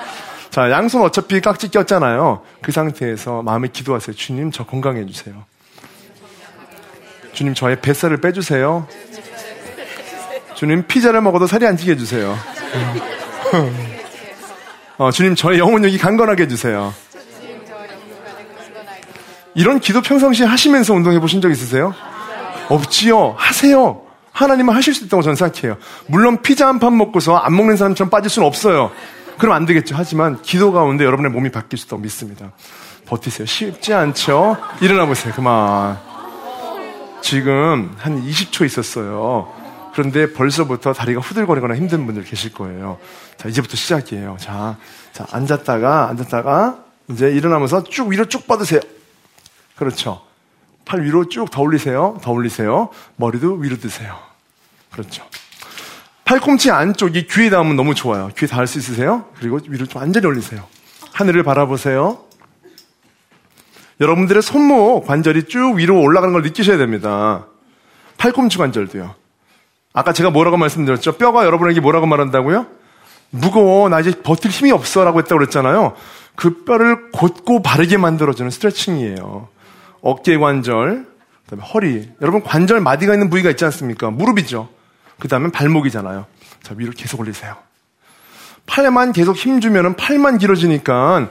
자, 0.48 0.70
양손 0.70 1.02
어차피 1.02 1.42
깍지 1.42 1.70
꼈잖아요. 1.70 2.40
그 2.62 2.72
상태에서 2.72 3.42
마음에 3.42 3.68
기도하세요. 3.70 4.16
주님, 4.16 4.50
저 4.50 4.64
건강해 4.64 5.04
주세요. 5.04 5.44
주님, 7.32 7.54
저의 7.54 7.80
뱃살을 7.80 8.16
빼주세요. 8.20 8.86
주님, 10.60 10.82
피자를 10.86 11.22
먹어도 11.22 11.46
살이 11.46 11.66
안 11.66 11.78
찌게 11.78 11.92
해주세요. 11.92 12.36
어, 14.98 15.10
주님, 15.10 15.34
저의 15.34 15.58
영혼력이 15.58 15.96
강건하게 15.96 16.42
해주세요. 16.42 16.92
이런 19.54 19.80
기도 19.80 20.02
평상시에 20.02 20.44
하시면서 20.44 20.92
운동해 20.92 21.18
보신 21.18 21.40
적 21.40 21.50
있으세요? 21.50 21.94
없지요? 22.68 23.36
하세요. 23.38 24.02
하나님은 24.32 24.74
하실 24.74 24.92
수 24.92 25.06
있다고 25.06 25.22
저는 25.22 25.34
생각해요. 25.34 25.78
물론 26.06 26.42
피자 26.42 26.68
한 26.68 26.78
판 26.78 26.94
먹고서 26.94 27.36
안 27.36 27.56
먹는 27.56 27.78
사람처럼 27.78 28.10
빠질 28.10 28.28
수는 28.30 28.46
없어요. 28.46 28.90
그럼 29.38 29.54
안 29.54 29.64
되겠죠. 29.64 29.94
하지만 29.96 30.42
기도 30.42 30.72
가운데 30.72 31.06
여러분의 31.06 31.32
몸이 31.32 31.50
바뀔 31.50 31.78
수 31.78 31.86
있다고 31.86 32.02
믿습니다. 32.02 32.52
버티세요. 33.06 33.46
쉽지 33.46 33.94
않죠? 33.94 34.58
일어나 34.82 35.06
보세요. 35.06 35.32
그만. 35.34 35.96
지금 37.22 37.94
한 37.98 38.22
20초 38.26 38.66
있었어요. 38.66 39.58
그런데 39.92 40.33
벌써부터 40.33 40.92
다리가 40.92 41.20
후들거리거나 41.20 41.74
힘든 41.76 42.07
분들 42.07 42.24
계실 42.24 42.53
거예요. 42.53 42.98
자, 43.37 43.48
이제부터 43.48 43.76
시작이에요. 43.76 44.37
자, 44.38 44.76
자, 45.12 45.26
앉았다가, 45.31 46.09
앉았다가, 46.09 46.85
이제 47.09 47.31
일어나면서 47.31 47.85
쭉 47.85 48.09
위로 48.09 48.26
쭉 48.26 48.46
뻗으세요. 48.46 48.81
그렇죠. 49.76 50.22
팔 50.85 51.03
위로 51.03 51.29
쭉 51.29 51.50
더 51.50 51.62
올리세요. 51.62 52.18
더 52.22 52.33
올리세요. 52.33 52.90
머리도 53.16 53.55
위로 53.55 53.76
드세요. 53.79 54.16
그렇죠. 54.90 55.24
팔꿈치 56.24 56.70
안쪽이 56.70 57.26
귀에 57.26 57.50
닿으면 57.50 57.76
너무 57.76 57.94
좋아요. 57.94 58.31
귀에 58.37 58.46
닿을 58.46 58.66
수 58.66 58.79
있으세요? 58.79 59.26
그리고 59.38 59.59
위로 59.68 59.87
좀 59.87 60.00
완전히 60.00 60.26
올리세요. 60.26 60.64
하늘을 61.12 61.42
바라보세요. 61.42 62.24
여러분들의 64.00 64.40
손목 64.42 65.07
관절이 65.07 65.44
쭉 65.44 65.74
위로 65.76 66.00
올라가는 66.00 66.33
걸 66.33 66.42
느끼셔야 66.42 66.79
됩니다. 66.79 67.46
팔꿈치 68.16 68.59
관절도요. 68.59 69.14
아까 69.92 70.12
제가 70.12 70.31
뭐라고 70.31 70.57
말씀드렸죠? 70.57 71.12
뼈가 71.12 71.44
여러분에게 71.44 71.81
뭐라고 71.81 72.07
말한다고요? 72.07 72.66
무거워. 73.31 73.88
나 73.88 74.00
이제 74.00 74.12
버틸 74.22 74.50
힘이 74.50 74.70
없어. 74.72 75.05
라고 75.05 75.18
했다고 75.18 75.38
그랬잖아요. 75.38 75.94
그 76.37 76.64
뼈를 76.64 77.11
곧고 77.11 77.62
바르게 77.62 77.96
만들어주는 77.96 78.50
스트레칭이에요. 78.50 79.48
어깨 80.00 80.37
관절, 80.38 81.07
그 81.44 81.50
다음에 81.50 81.62
허리. 81.62 82.09
여러분 82.22 82.42
관절 82.42 82.81
마디가 82.81 83.12
있는 83.12 83.29
부위가 83.31 83.50
있지 83.50 83.64
않습니까? 83.64 84.11
무릎이죠. 84.11 84.68
그 85.18 85.29
다음에 85.29 85.50
발목이잖아요. 85.50 86.26
자, 86.62 86.74
위로 86.76 86.92
계속 86.96 87.20
올리세요. 87.20 87.57
팔만 88.66 89.12
계속 89.12 89.37
힘주면은 89.37 89.96
팔만 89.96 90.38
길어지니까 90.38 91.29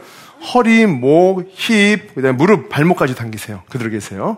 허리, 0.53 0.85
목, 0.85 1.43
힙, 1.53 2.13
그 2.15 2.21
다음에 2.21 2.37
무릎, 2.37 2.69
발목까지 2.69 3.15
당기세요. 3.15 3.63
그대로 3.69 3.89
계세요. 3.89 4.37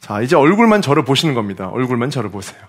자, 0.00 0.20
이제 0.20 0.36
얼굴만 0.36 0.82
저를 0.82 1.04
보시는 1.04 1.34
겁니다. 1.34 1.68
얼굴만 1.68 2.10
저를 2.10 2.30
보세요. 2.30 2.60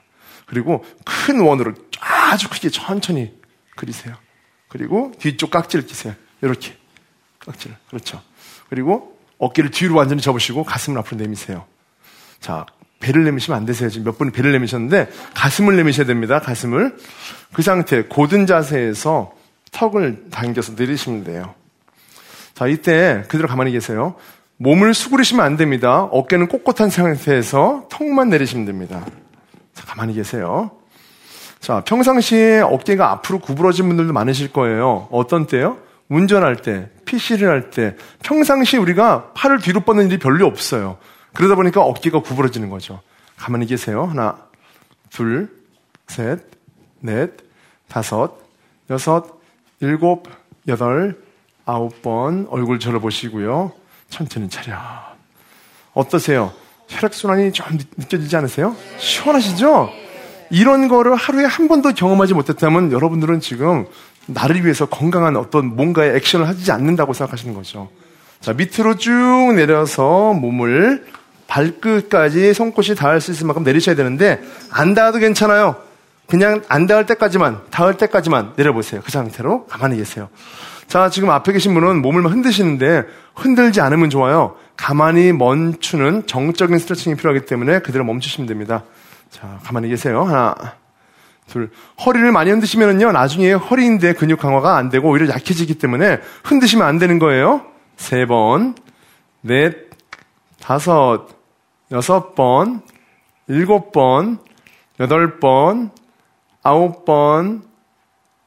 그리고 0.50 0.84
큰 1.06 1.40
원으로 1.40 1.74
쫙 1.92 2.34
아주 2.34 2.50
크게 2.50 2.70
천천히 2.70 3.34
그리세요. 3.76 4.16
그리고 4.68 5.12
뒤쪽 5.20 5.52
깍지를 5.52 5.86
끼세요. 5.86 6.16
이렇게. 6.42 6.76
깍지를. 7.40 7.76
그렇죠. 7.90 8.22
그리고 8.70 9.18
어깨를 9.38 9.72
뒤로 9.72 9.96
완전히 9.96 10.22
접으시고 10.22 10.64
가슴을 10.64 11.00
앞으로 11.00 11.18
내미세요. 11.22 11.66
자, 12.40 12.66
배를 13.00 13.24
내미시면 13.24 13.58
안 13.58 13.66
되세요. 13.66 13.90
지금 13.90 14.06
몇 14.06 14.18
분이 14.18 14.32
배를 14.32 14.52
내미셨는데 14.52 15.10
가슴을 15.34 15.76
내미셔야 15.78 16.06
됩니다. 16.06 16.40
가슴을. 16.40 16.98
그 17.54 17.62
상태, 17.62 18.04
고든 18.04 18.46
자세에서 18.46 19.34
턱을 19.72 20.30
당겨서 20.32 20.74
내리시면 20.76 21.24
돼요. 21.24 21.54
자, 22.54 22.68
이때 22.68 23.24
그대로 23.28 23.48
가만히 23.48 23.72
계세요. 23.72 24.16
몸을 24.58 24.94
수그리시면 24.94 25.46
안 25.46 25.56
됩니다. 25.56 26.04
어깨는 26.04 26.48
꼿꼿한 26.50 26.90
상태에서 26.90 27.88
턱만 27.90 28.30
내리시면 28.30 28.66
됩니다. 28.66 29.06
자, 29.80 29.86
가만히 29.86 30.14
계세요. 30.14 30.72
자, 31.62 31.82
평상시에 31.86 32.60
어깨가 32.60 33.12
앞으로 33.12 33.40
구부러진 33.40 33.88
분들도 33.88 34.12
많으실 34.12 34.52
거예요. 34.52 35.08
어떤 35.10 35.48
때요? 35.48 35.78
운전할 36.10 36.58
때, 36.58 36.90
PC를 37.06 37.48
할 37.50 37.70
때, 37.70 37.96
평상시 38.22 38.76
우리가 38.76 39.32
팔을 39.34 39.60
뒤로 39.60 39.80
뻗는 39.82 40.08
일이 40.08 40.20
별로 40.20 40.48
없어요. 40.48 40.98
그러다 41.34 41.56
보니까 41.56 41.82
어깨가 41.82 42.22
구부러지는 42.22 42.70
거죠. 42.70 43.00
가만히 43.38 43.68
계세요. 43.68 44.04
하나, 44.04 44.38
둘, 45.12 45.50
셋, 46.08 46.40
넷, 47.00 47.32
다섯, 47.88 48.38
여섯, 48.90 49.40
일곱, 49.80 50.28
여덟, 50.68 51.24
아홉 51.66 52.02
번 52.02 52.48
얼굴 52.50 52.80
절어 52.80 53.00
보시고요. 53.00 53.72
천천히 54.10 54.50
차려. 54.50 54.78
어떠세요? 55.94 56.52
혈액순환이 56.90 57.54
좀 57.54 57.66
느껴지지 57.98 58.36
않으세요? 58.36 58.76
시원하시죠? 58.98 59.92
이런 60.50 60.88
거를 60.88 61.16
하루에 61.16 61.46
한 61.46 61.68
번도 61.68 61.94
경험하지 61.94 62.34
못했다면 62.34 62.92
여러분들은 62.92 63.40
지금 63.40 63.86
나를 64.26 64.64
위해서 64.64 64.88
건강한 64.88 65.36
어떤 65.38 65.76
뭔가의 65.76 66.16
액션을 66.16 66.48
하지 66.48 66.72
않는다고 66.72 67.14
생각하시는 67.14 67.54
거죠. 67.54 67.90
자, 68.42 68.54
밑으로 68.54 68.96
쭉 68.98 69.54
내려서 69.56 70.34
몸을 70.34 71.06
발끝까지 71.48 72.54
손끝이 72.54 72.96
닿을 72.96 73.22
수 73.22 73.32
있을 73.32 73.48
만큼 73.48 73.64
내리셔야 73.64 73.96
되는데 73.96 74.42
안 74.72 74.94
닿아도 74.94 75.20
괜찮아요. 75.20 75.76
그냥 76.28 76.62
안 76.70 76.86
닿을 76.86 77.06
때까지만, 77.08 77.62
닿을 77.72 77.98
때까지만 77.98 78.54
내려보세요. 78.56 79.02
그 79.04 79.12
상태로 79.12 79.66
가만히 79.66 79.98
계세요. 79.98 80.30
자, 80.88 81.10
지금 81.10 81.30
앞에 81.32 81.54
계신 81.54 81.74
분은 81.74 82.02
몸을 82.02 82.26
흔드시는데 82.32 83.04
흔들지 83.36 83.82
않으면 83.82 84.10
좋아요. 84.10 84.56
가만히 84.80 85.34
멈추는 85.34 86.26
정적인 86.26 86.80
스트레칭이 86.80 87.18
필요하기 87.18 87.46
때문에 87.46 87.80
그대로 87.80 88.06
멈추시면 88.06 88.48
됩니다. 88.48 88.84
자, 89.30 89.60
가만히 89.66 89.90
계세요. 89.90 90.24
하나, 90.24 90.56
둘. 91.48 91.70
허리를 92.06 92.32
많이 92.32 92.50
흔드시면은요, 92.50 93.12
나중에 93.12 93.52
허리인데 93.52 94.14
근육 94.14 94.40
강화가 94.40 94.78
안 94.78 94.90
되고 94.90 95.10
오히려 95.10 95.28
약해지기 95.28 95.76
때문에 95.80 96.22
흔드시면 96.46 96.88
안 96.88 96.98
되는 96.98 97.20
거예요. 97.20 97.66
세 97.98 98.26
번, 98.26 98.76
넷, 99.42 99.90
다섯, 100.62 101.28
여섯 101.92 102.34
번, 102.34 102.82
일곱 103.50 103.92
번, 103.92 104.40
여덟 105.02 105.42
번, 105.42 105.92
아홉 106.64 107.04
번, 107.04 107.64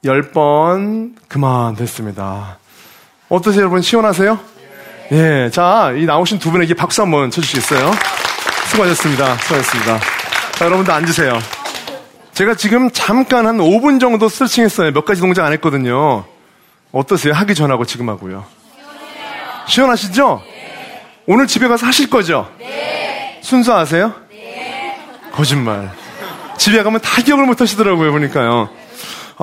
열 0.05 0.33
번, 0.33 1.14
그만 1.29 1.77
됐습니다. 1.77 2.57
어떠세요, 3.29 3.61
여러분? 3.61 3.83
시원하세요? 3.83 4.51
예. 5.12 5.51
자, 5.53 5.92
이 5.94 6.07
나오신 6.07 6.38
두 6.38 6.51
분에게 6.51 6.72
박수 6.72 7.03
한번 7.03 7.31
쳐주시겠어요? 7.31 7.90
수고하셨습니다. 8.70 9.37
수고하셨습니다. 9.37 10.01
자, 10.53 10.64
여러분들 10.64 10.92
앉으세요. 10.92 11.38
제가 12.33 12.55
지금 12.55 12.90
잠깐 12.90 13.46
한 13.46 13.59
5분 13.59 14.01
정도 14.01 14.31
스트레칭 14.31 14.64
했어요. 14.64 14.90
몇 14.92 15.05
가지 15.05 15.20
동작 15.20 15.44
안 15.44 15.53
했거든요. 15.53 16.25
어떠세요? 16.92 17.35
하기 17.35 17.55
전하고 17.55 17.85
지금 17.85 18.09
하고요. 18.09 18.46
시원하시죠? 19.66 20.42
오늘 21.27 21.46
집에 21.46 21.68
가서 21.68 21.87
하실 21.87 22.09
거죠? 22.09 22.51
순수하세요? 23.42 24.14
거짓말. 25.33 25.90
집에 26.57 26.83
가면 26.83 27.01
다 27.03 27.20
기억을 27.22 27.44
못 27.44 27.61
하시더라고요, 27.61 28.12
보니까요. 28.12 28.70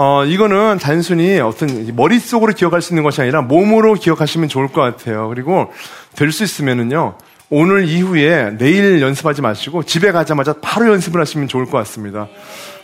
어, 0.01 0.23
이거는 0.23 0.77
단순히 0.81 1.41
어떤 1.41 1.93
머릿속으로 1.93 2.53
기억할 2.53 2.81
수 2.81 2.93
있는 2.93 3.03
것이 3.03 3.19
아니라 3.21 3.41
몸으로 3.41 3.95
기억하시면 3.95 4.47
좋을 4.47 4.69
것 4.69 4.79
같아요. 4.79 5.27
그리고 5.27 5.73
될 6.15 6.31
수 6.31 6.45
있으면은요, 6.45 7.15
오늘 7.49 7.85
이후에 7.85 8.55
내일 8.57 9.01
연습하지 9.01 9.41
마시고 9.41 9.83
집에 9.83 10.13
가자마자 10.13 10.53
바로 10.62 10.89
연습을 10.93 11.19
하시면 11.19 11.49
좋을 11.49 11.65
것 11.65 11.71
같습니다. 11.79 12.29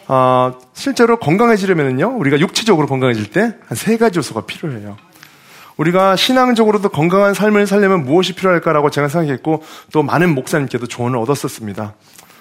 어, 0.10 0.56
실제로 0.74 1.18
건강해지려면요, 1.18 2.18
우리가 2.18 2.38
육체적으로 2.42 2.86
건강해질 2.86 3.28
때 3.32 3.40
한 3.40 3.78
세 3.78 3.96
가지 3.96 4.20
요소가 4.20 4.42
필요해요. 4.42 4.98
우리가 5.78 6.18
신앙적으로도 6.18 6.90
건강한 6.90 7.34
삶을 7.34 7.66
살려면 7.66 8.04
무엇이 8.04 8.34
필요할까라고 8.34 8.90
제가 8.90 9.08
생각했고 9.08 9.64
또 9.94 10.04
많은 10.04 10.36
목사님께도 10.36 10.88
조언을 10.88 11.18
얻었었습니다. 11.20 11.94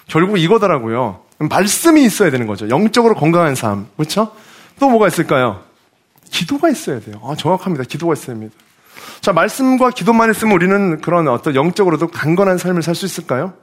결국 0.07 0.37
이거더라고요. 0.37 1.21
말씀이 1.39 2.03
있어야 2.03 2.29
되는 2.29 2.45
거죠. 2.45 2.67
영적으로 2.67 3.15
건강한 3.15 3.55
삶. 3.55 3.87
그렇죠? 3.95 4.31
또 4.79 4.89
뭐가 4.89 5.07
있을까요? 5.07 5.63
기도가 6.29 6.69
있어야 6.69 6.99
돼요. 6.99 7.21
아, 7.23 7.35
정확합니다. 7.35 7.83
기도가 7.85 8.13
있어야 8.13 8.35
합니다. 8.35 8.55
자, 9.21 9.31
말씀과 9.33 9.91
기도만 9.91 10.31
있으면 10.31 10.53
우리는 10.53 11.01
그런 11.01 11.27
어떤 11.27 11.55
영적으로도 11.55 12.07
강건한 12.07 12.57
삶을 12.57 12.81
살 12.81 12.95
수 12.95 13.05
있을까요? 13.05 13.53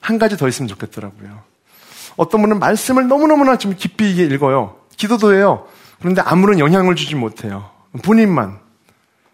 한 0.00 0.18
가지 0.18 0.36
더 0.36 0.48
있으면 0.48 0.68
좋겠더라고요. 0.68 1.42
어떤 2.16 2.40
분은 2.40 2.58
말씀을 2.58 3.06
너무너무나 3.08 3.56
좀 3.58 3.74
깊이 3.76 4.10
읽어요. 4.10 4.76
기도도 4.96 5.34
해요. 5.34 5.66
그런데 5.98 6.22
아무런 6.22 6.58
영향을 6.58 6.96
주지 6.96 7.14
못해요. 7.14 7.70
본인만. 8.02 8.58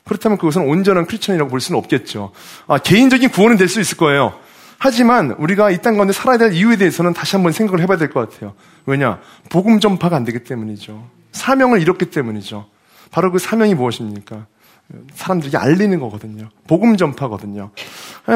그렇다면 0.05 0.39
그것은 0.39 0.63
온전한 0.69 1.07
크리스천이라고 1.07 1.51
볼 1.51 1.61
수는 1.61 1.79
없겠죠. 1.79 2.33
아, 2.67 2.79
개인적인 2.79 3.31
구원은 3.31 3.57
될 3.57 3.69
수 3.69 3.81
있을 3.81 3.97
거예요. 3.97 4.35
하지만 4.79 5.33
우리가 5.39 5.71
이 5.71 5.79
땅 5.79 5.95
가운데 5.97 6.13
살아야 6.13 6.39
될 6.39 6.53
이유에 6.53 6.77
대해서는 6.77 7.13
다시 7.15 7.37
한번 7.37 7.53
생각을 7.53 7.81
해봐야 7.81 7.97
될 7.99 8.11
것 8.11 8.29
같아요. 8.31 8.55
왜냐? 8.87 9.19
복음 9.49 9.81
전파가 9.81 10.17
안 10.17 10.25
되기 10.25 10.41
때문이죠. 10.41 11.09
사명을 11.33 11.81
잃었기 11.83 12.07
때문이죠. 12.07 12.67
바로 13.11 13.33
그 13.33 13.39
사명이 13.39 13.75
무엇입니까? 13.75 14.47
사람들에게 15.15 15.57
알리는 15.57 15.99
거거든요. 15.99 16.49
복음 16.69 16.97
전파거든요. 16.97 17.71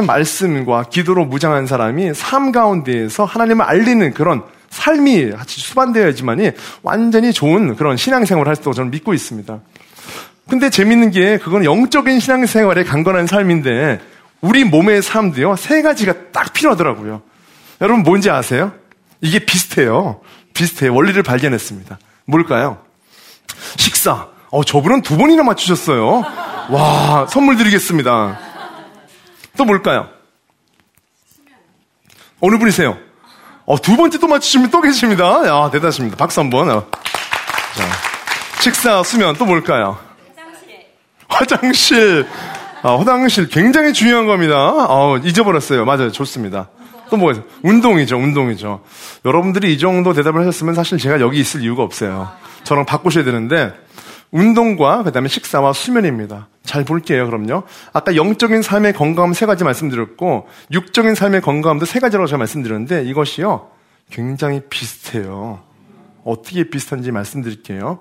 말씀과 0.07 0.85
기도로 0.85 1.24
무장한 1.24 1.66
사람이 1.66 2.14
삶 2.14 2.50
가운데에서 2.53 3.24
하나님을 3.24 3.64
알리는 3.64 4.12
그런 4.14 4.42
삶이 4.70 5.31
같이 5.31 5.61
수반되어야지만이 5.61 6.53
완전히 6.83 7.33
좋은 7.33 7.76
그런 7.76 7.96
신앙생활을 7.96 8.48
할 8.48 8.57
수 8.57 8.62
있다고 8.62 8.74
저는 8.74 8.90
믿고 8.90 9.14
있습니다. 9.14 9.61
근데 10.48 10.70
재밌는 10.70 11.11
게 11.12 11.38
그건 11.38 11.64
영적인 11.64 12.18
신앙생활의 12.18 12.85
강건한 12.85 13.26
삶인데 13.29 14.00
우리 14.40 14.64
몸의 14.64 15.03
삶도요 15.03 15.57
세 15.57 15.83
가지가 15.83 16.31
딱 16.33 16.53
필요하더라고요. 16.53 17.22
여러분 17.81 18.03
뭔지 18.03 18.31
아세요? 18.31 18.72
이게 19.20 19.38
비슷해요. 19.38 20.20
비슷해요. 20.55 20.94
원리를 20.94 21.22
발견했습니다. 21.22 21.98
뭘까요? 22.26 22.83
식사. 23.76 24.29
어, 24.50 24.64
저분은 24.64 25.03
두 25.03 25.16
번이나 25.16 25.42
맞추셨어요. 25.42 26.24
와, 26.70 27.26
선물 27.29 27.57
드리겠습니다. 27.57 28.38
또 29.57 29.64
뭘까요? 29.64 30.09
어느 32.40 32.57
분이세요? 32.59 32.98
어, 33.66 33.81
두 33.81 33.96
번째 33.96 34.18
또 34.18 34.26
맞추시면 34.26 34.70
또 34.70 34.81
계십니다. 34.81 35.46
야, 35.46 35.70
대단하십니다. 35.70 36.16
박수 36.16 36.40
한 36.40 36.50
번. 36.50 36.70
어. 36.70 36.87
자, 37.76 37.85
식사, 38.61 39.03
수면, 39.03 39.37
또 39.37 39.44
뭘까요? 39.44 39.98
화장실. 41.29 42.26
아, 42.83 42.97
화장실 42.99 43.49
굉장히 43.49 43.93
중요한 43.93 44.27
겁니다. 44.27 44.57
아, 44.57 45.21
잊어버렸어요. 45.23 45.85
맞아요. 45.85 46.11
좋습니다. 46.11 46.71
또 47.11 47.16
뭐가 47.16 47.33
있어요? 47.33 47.45
운동이죠, 47.62 48.16
운동이죠. 48.16 48.83
여러분들이 49.25 49.75
이 49.75 49.79
정도 49.79 50.12
대답을 50.12 50.40
하셨으면 50.40 50.75
사실 50.75 50.97
제가 50.97 51.21
여기 51.21 51.40
있을 51.40 51.62
이유가 51.62 51.83
없어요. 51.83 52.31
저랑 52.64 52.87
바꾸셔야 52.87 53.25
되는데, 53.25 53.73
운동과 54.31 55.03
그 55.03 55.12
다음에 55.12 55.29
식사와 55.29 55.73
수면입니다. 55.73 56.49
잘 56.62 56.85
볼게요, 56.85 57.27
그럼요. 57.27 57.64
아까 57.93 58.14
영적인 58.14 58.62
삶의 58.62 58.93
건강함 58.93 59.35
세 59.35 59.45
가지 59.45 59.64
말씀드렸고, 59.64 60.47
육적인 60.73 61.16
삶의 61.16 61.40
건강함도 61.40 61.85
세 61.85 61.99
가지라고 61.99 62.29
제가 62.29 62.38
말씀드렸는데, 62.38 63.05
이것이요, 63.05 63.69
굉장히 64.11 64.62
비슷해요. 64.71 65.61
어떻게 66.25 66.64
비슷한지 66.71 67.11
말씀드릴게요. 67.11 68.01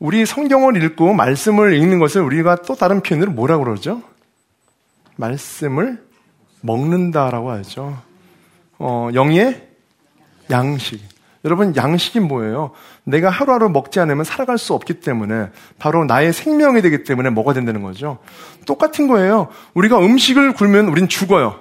우리 0.00 0.24
성경을 0.24 0.82
읽고 0.82 1.12
말씀을 1.12 1.74
읽는 1.74 1.98
것을 1.98 2.22
우리가 2.22 2.56
또 2.56 2.74
다른 2.74 3.02
표현으로 3.02 3.32
뭐라고 3.32 3.64
그러죠? 3.64 4.02
말씀을 5.16 6.02
먹는다라고 6.62 7.50
하죠. 7.50 7.98
어, 8.78 9.10
영의 9.12 9.68
양식. 10.50 11.02
여러분, 11.44 11.76
양식이 11.76 12.20
뭐예요? 12.20 12.70
내가 13.04 13.28
하루하루 13.28 13.68
먹지 13.68 14.00
않으면 14.00 14.24
살아갈 14.24 14.56
수 14.56 14.72
없기 14.72 15.00
때문에 15.00 15.50
바로 15.78 16.06
나의 16.06 16.32
생명이 16.32 16.80
되기 16.80 17.04
때문에 17.04 17.28
먹어야 17.28 17.54
된다는 17.54 17.82
거죠. 17.82 18.18
똑같은 18.64 19.06
거예요. 19.06 19.48
우리가 19.74 19.98
음식을 19.98 20.54
굴면 20.54 20.88
우린 20.88 21.08
죽어요. 21.08 21.60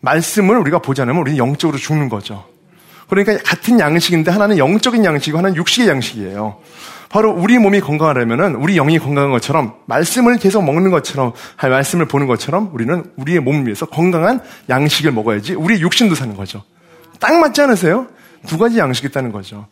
말씀을 0.00 0.58
우리가 0.58 0.80
보지 0.80 1.00
않으면 1.00 1.18
우리는 1.22 1.38
영적으로 1.38 1.78
죽는 1.78 2.10
거죠. 2.10 2.44
그러니까 3.08 3.38
같은 3.38 3.80
양식인데 3.80 4.30
하나는 4.30 4.58
영적인 4.58 5.02
양식이고 5.02 5.38
하나는 5.38 5.56
육식의 5.56 5.88
양식이에요. 5.88 6.58
바로 7.08 7.30
우리 7.30 7.58
몸이 7.58 7.80
건강하려면은 7.80 8.56
우리 8.56 8.74
영이 8.74 8.98
건강한 8.98 9.30
것처럼 9.30 9.74
말씀을 9.86 10.38
계속 10.38 10.64
먹는 10.64 10.90
것처럼 10.90 11.32
할 11.56 11.70
말씀을 11.70 12.06
보는 12.06 12.26
것처럼 12.26 12.70
우리는 12.72 13.04
우리의 13.16 13.40
몸을 13.40 13.66
위해서 13.66 13.86
건강한 13.86 14.40
양식을 14.68 15.12
먹어야지 15.12 15.54
우리 15.54 15.80
육신도 15.80 16.14
사는 16.14 16.34
거죠. 16.36 16.62
딱 17.20 17.38
맞지 17.38 17.62
않으세요? 17.62 18.08
두 18.46 18.58
가지 18.58 18.78
양식이 18.78 19.08
있다는 19.08 19.32
거죠. 19.32 19.66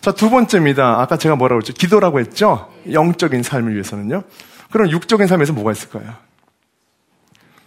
자, 0.00 0.12
두 0.12 0.30
번째입니다. 0.30 1.00
아까 1.00 1.16
제가 1.16 1.36
뭐라고 1.36 1.60
했죠? 1.60 1.72
기도라고 1.72 2.20
했죠? 2.20 2.70
영적인 2.90 3.42
삶을 3.42 3.72
위해서는요. 3.72 4.22
그럼 4.70 4.90
육적인 4.90 5.26
삶에서 5.26 5.52
뭐가 5.54 5.72
있을까요? 5.72 6.14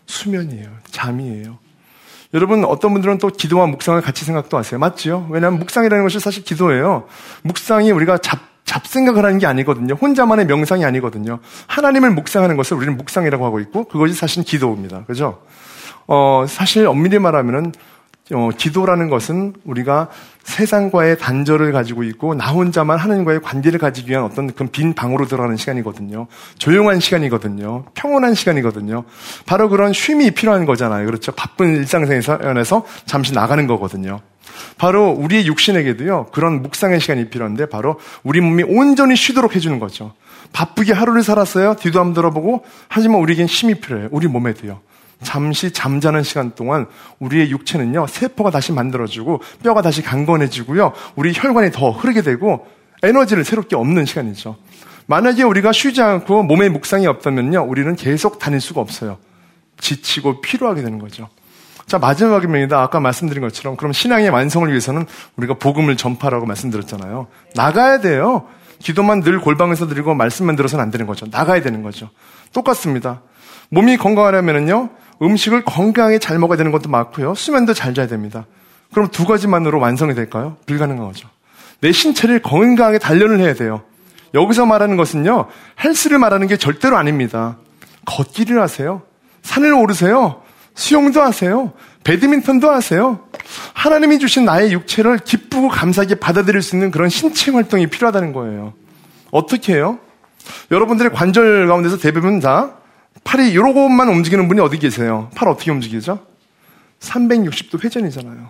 수면이에요. 0.05 0.69
잠이에요. 0.91 1.57
여러분 2.33 2.63
어떤 2.63 2.93
분들은 2.93 3.17
또 3.17 3.27
기도와 3.27 3.65
묵상을 3.67 3.99
같이 4.01 4.23
생각도 4.23 4.57
하세요. 4.57 4.79
맞지요? 4.79 5.27
왜냐하면 5.29 5.59
묵상이라는 5.59 6.03
것이 6.03 6.19
사실 6.19 6.43
기도예요. 6.43 7.07
묵상이 7.43 7.91
우리가 7.91 8.19
잡 8.19 8.50
잡생각을 8.71 9.25
하는 9.25 9.37
게 9.37 9.45
아니거든요. 9.47 9.95
혼자만의 9.95 10.45
명상이 10.45 10.85
아니거든요. 10.85 11.39
하나님을 11.67 12.11
묵상하는 12.11 12.55
것을 12.55 12.77
우리는 12.77 12.95
묵상이라고 12.95 13.45
하고 13.45 13.59
있고 13.59 13.83
그것이 13.83 14.13
사실 14.13 14.43
기도입니다. 14.43 15.03
그죠? 15.07 15.41
어, 16.07 16.45
사실 16.47 16.87
엄밀히 16.87 17.19
말하면은 17.19 17.73
어, 18.33 18.49
기도라는 18.57 19.09
것은 19.09 19.55
우리가 19.65 20.07
세상과의 20.43 21.17
단절을 21.17 21.73
가지고 21.73 22.03
있고 22.03 22.33
나 22.33 22.51
혼자만 22.51 22.97
하나님과의 22.97 23.41
관계를 23.41 23.77
가지기 23.77 24.09
위한 24.09 24.23
어떤 24.23 24.53
그빈 24.53 24.93
방으로 24.93 25.27
들어가는 25.27 25.57
시간이거든요. 25.57 26.27
조용한 26.57 27.01
시간이거든요. 27.01 27.83
평온한 27.93 28.33
시간이거든요. 28.33 29.03
바로 29.45 29.67
그런 29.67 29.91
쉼이 29.91 30.31
필요한 30.31 30.65
거잖아요. 30.65 31.05
그렇죠. 31.07 31.33
바쁜 31.33 31.75
일상생활에서 31.75 32.85
잠시 33.05 33.33
나가는 33.33 33.67
거거든요. 33.67 34.21
바로 34.77 35.09
우리의 35.11 35.47
육신에게도요, 35.47 36.27
그런 36.31 36.61
묵상의 36.61 36.99
시간이 36.99 37.29
필요한데, 37.29 37.67
바로 37.67 37.99
우리 38.23 38.41
몸이 38.41 38.63
온전히 38.63 39.15
쉬도록 39.15 39.55
해주는 39.55 39.79
거죠. 39.79 40.13
바쁘게 40.53 40.93
하루를 40.93 41.23
살았어요. 41.23 41.75
뒤도 41.75 41.99
한번 41.99 42.13
들어보고, 42.13 42.63
하지만 42.87 43.21
우리에겐 43.21 43.47
힘이 43.47 43.75
필요해요. 43.75 44.09
우리 44.11 44.27
몸에도요. 44.27 44.81
잠시 45.23 45.71
잠자는 45.71 46.23
시간 46.23 46.51
동안 46.55 46.87
우리의 47.19 47.51
육체는요, 47.51 48.07
세포가 48.07 48.49
다시 48.49 48.71
만들어지고, 48.71 49.41
뼈가 49.63 49.81
다시 49.81 50.01
강건해지고요, 50.01 50.93
우리 51.15 51.31
혈관이 51.33 51.71
더 51.71 51.91
흐르게 51.91 52.21
되고, 52.21 52.65
에너지를 53.03 53.45
새롭게 53.45 53.75
얻는 53.75 54.05
시간이죠. 54.05 54.57
만약에 55.07 55.43
우리가 55.43 55.71
쉬지 55.71 56.01
않고 56.01 56.43
몸에 56.43 56.69
묵상이 56.69 57.07
없다면요, 57.07 57.65
우리는 57.67 57.95
계속 57.95 58.39
다닐 58.39 58.61
수가 58.61 58.81
없어요. 58.81 59.17
지치고 59.79 60.41
피로하게 60.41 60.83
되는 60.83 60.99
거죠. 60.99 61.29
자, 61.91 61.99
마지막 61.99 62.41
입니다. 62.45 62.81
아까 62.81 63.01
말씀드린 63.01 63.41
것처럼, 63.41 63.75
그럼 63.75 63.91
신앙의 63.91 64.29
완성을 64.29 64.65
위해서는 64.69 65.05
우리가 65.35 65.55
복음을 65.55 65.97
전파라고 65.97 66.45
말씀드렸잖아요. 66.45 67.27
나가야 67.53 67.99
돼요. 67.99 68.47
기도만 68.79 69.19
늘 69.19 69.41
골방에서 69.41 69.89
드리고 69.89 70.13
말씀만 70.13 70.55
들어서는 70.55 70.81
안 70.81 70.89
되는 70.89 71.05
거죠. 71.05 71.25
나가야 71.29 71.61
되는 71.61 71.83
거죠. 71.83 72.09
똑같습니다. 72.53 73.23
몸이 73.71 73.97
건강하려면요, 73.97 74.87
음식을 75.21 75.65
건강하게 75.65 76.19
잘 76.19 76.39
먹어야 76.39 76.55
되는 76.55 76.71
것도 76.71 76.89
많고요. 76.89 77.35
수면도 77.35 77.73
잘 77.73 77.93
자야 77.93 78.07
됩니다. 78.07 78.45
그럼 78.93 79.09
두 79.09 79.25
가지만으로 79.25 79.77
완성이 79.81 80.15
될까요? 80.15 80.55
불가능한 80.67 81.05
거죠. 81.05 81.27
내 81.81 81.91
신체를 81.91 82.41
건강하게 82.41 82.99
단련을 82.99 83.41
해야 83.41 83.53
돼요. 83.53 83.81
여기서 84.33 84.65
말하는 84.65 84.95
것은요, 84.95 85.47
헬스를 85.83 86.19
말하는 86.19 86.47
게 86.47 86.55
절대로 86.55 86.95
아닙니다. 86.95 87.57
걷기를 88.05 88.61
하세요. 88.61 89.01
산을 89.41 89.73
오르세요. 89.73 90.40
수영도 90.75 91.21
하세요. 91.21 91.73
배드민턴도 92.03 92.69
하세요. 92.69 93.27
하나님이 93.73 94.19
주신 94.19 94.45
나의 94.45 94.71
육체를 94.73 95.19
기쁘고 95.19 95.67
감사하게 95.69 96.15
받아들일 96.15 96.61
수 96.61 96.75
있는 96.75 96.91
그런 96.91 97.09
신체 97.09 97.51
활동이 97.51 97.87
필요하다는 97.87 98.33
거예요. 98.33 98.73
어떻게 99.31 99.75
해요? 99.75 99.99
여러분들의 100.71 101.11
관절 101.11 101.67
가운데서 101.67 101.97
대부분 101.97 102.39
다 102.39 102.77
팔이 103.23 103.51
이러고만 103.51 104.09
움직이는 104.09 104.47
분이 104.47 104.59
어디 104.61 104.79
계세요? 104.79 105.29
팔 105.35 105.47
어떻게 105.47 105.71
움직이죠? 105.71 106.19
360도 106.99 107.83
회전이잖아요. 107.83 108.49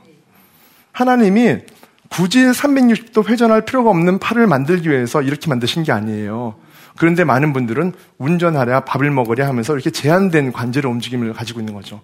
하나님이 0.92 1.58
굳이 2.10 2.40
360도 2.40 3.28
회전할 3.28 3.66
필요가 3.66 3.90
없는 3.90 4.20
팔을 4.20 4.48
만들기 4.48 4.90
위해서 4.90 5.22
이렇게 5.22 5.50
만드신 5.50 5.84
게 5.84 5.92
아니에요. 5.92 6.56
그런데 6.98 7.24
많은 7.24 7.54
분들은 7.54 7.94
운전하랴 8.18 8.86
밥을 8.86 9.10
먹으랴 9.12 9.48
하면서 9.48 9.74
이렇게 9.74 9.90
제한된 9.90 10.52
관절의 10.52 10.92
움직임을 10.92 11.34
가지고 11.34 11.60
있는 11.60 11.74
거죠. 11.74 12.02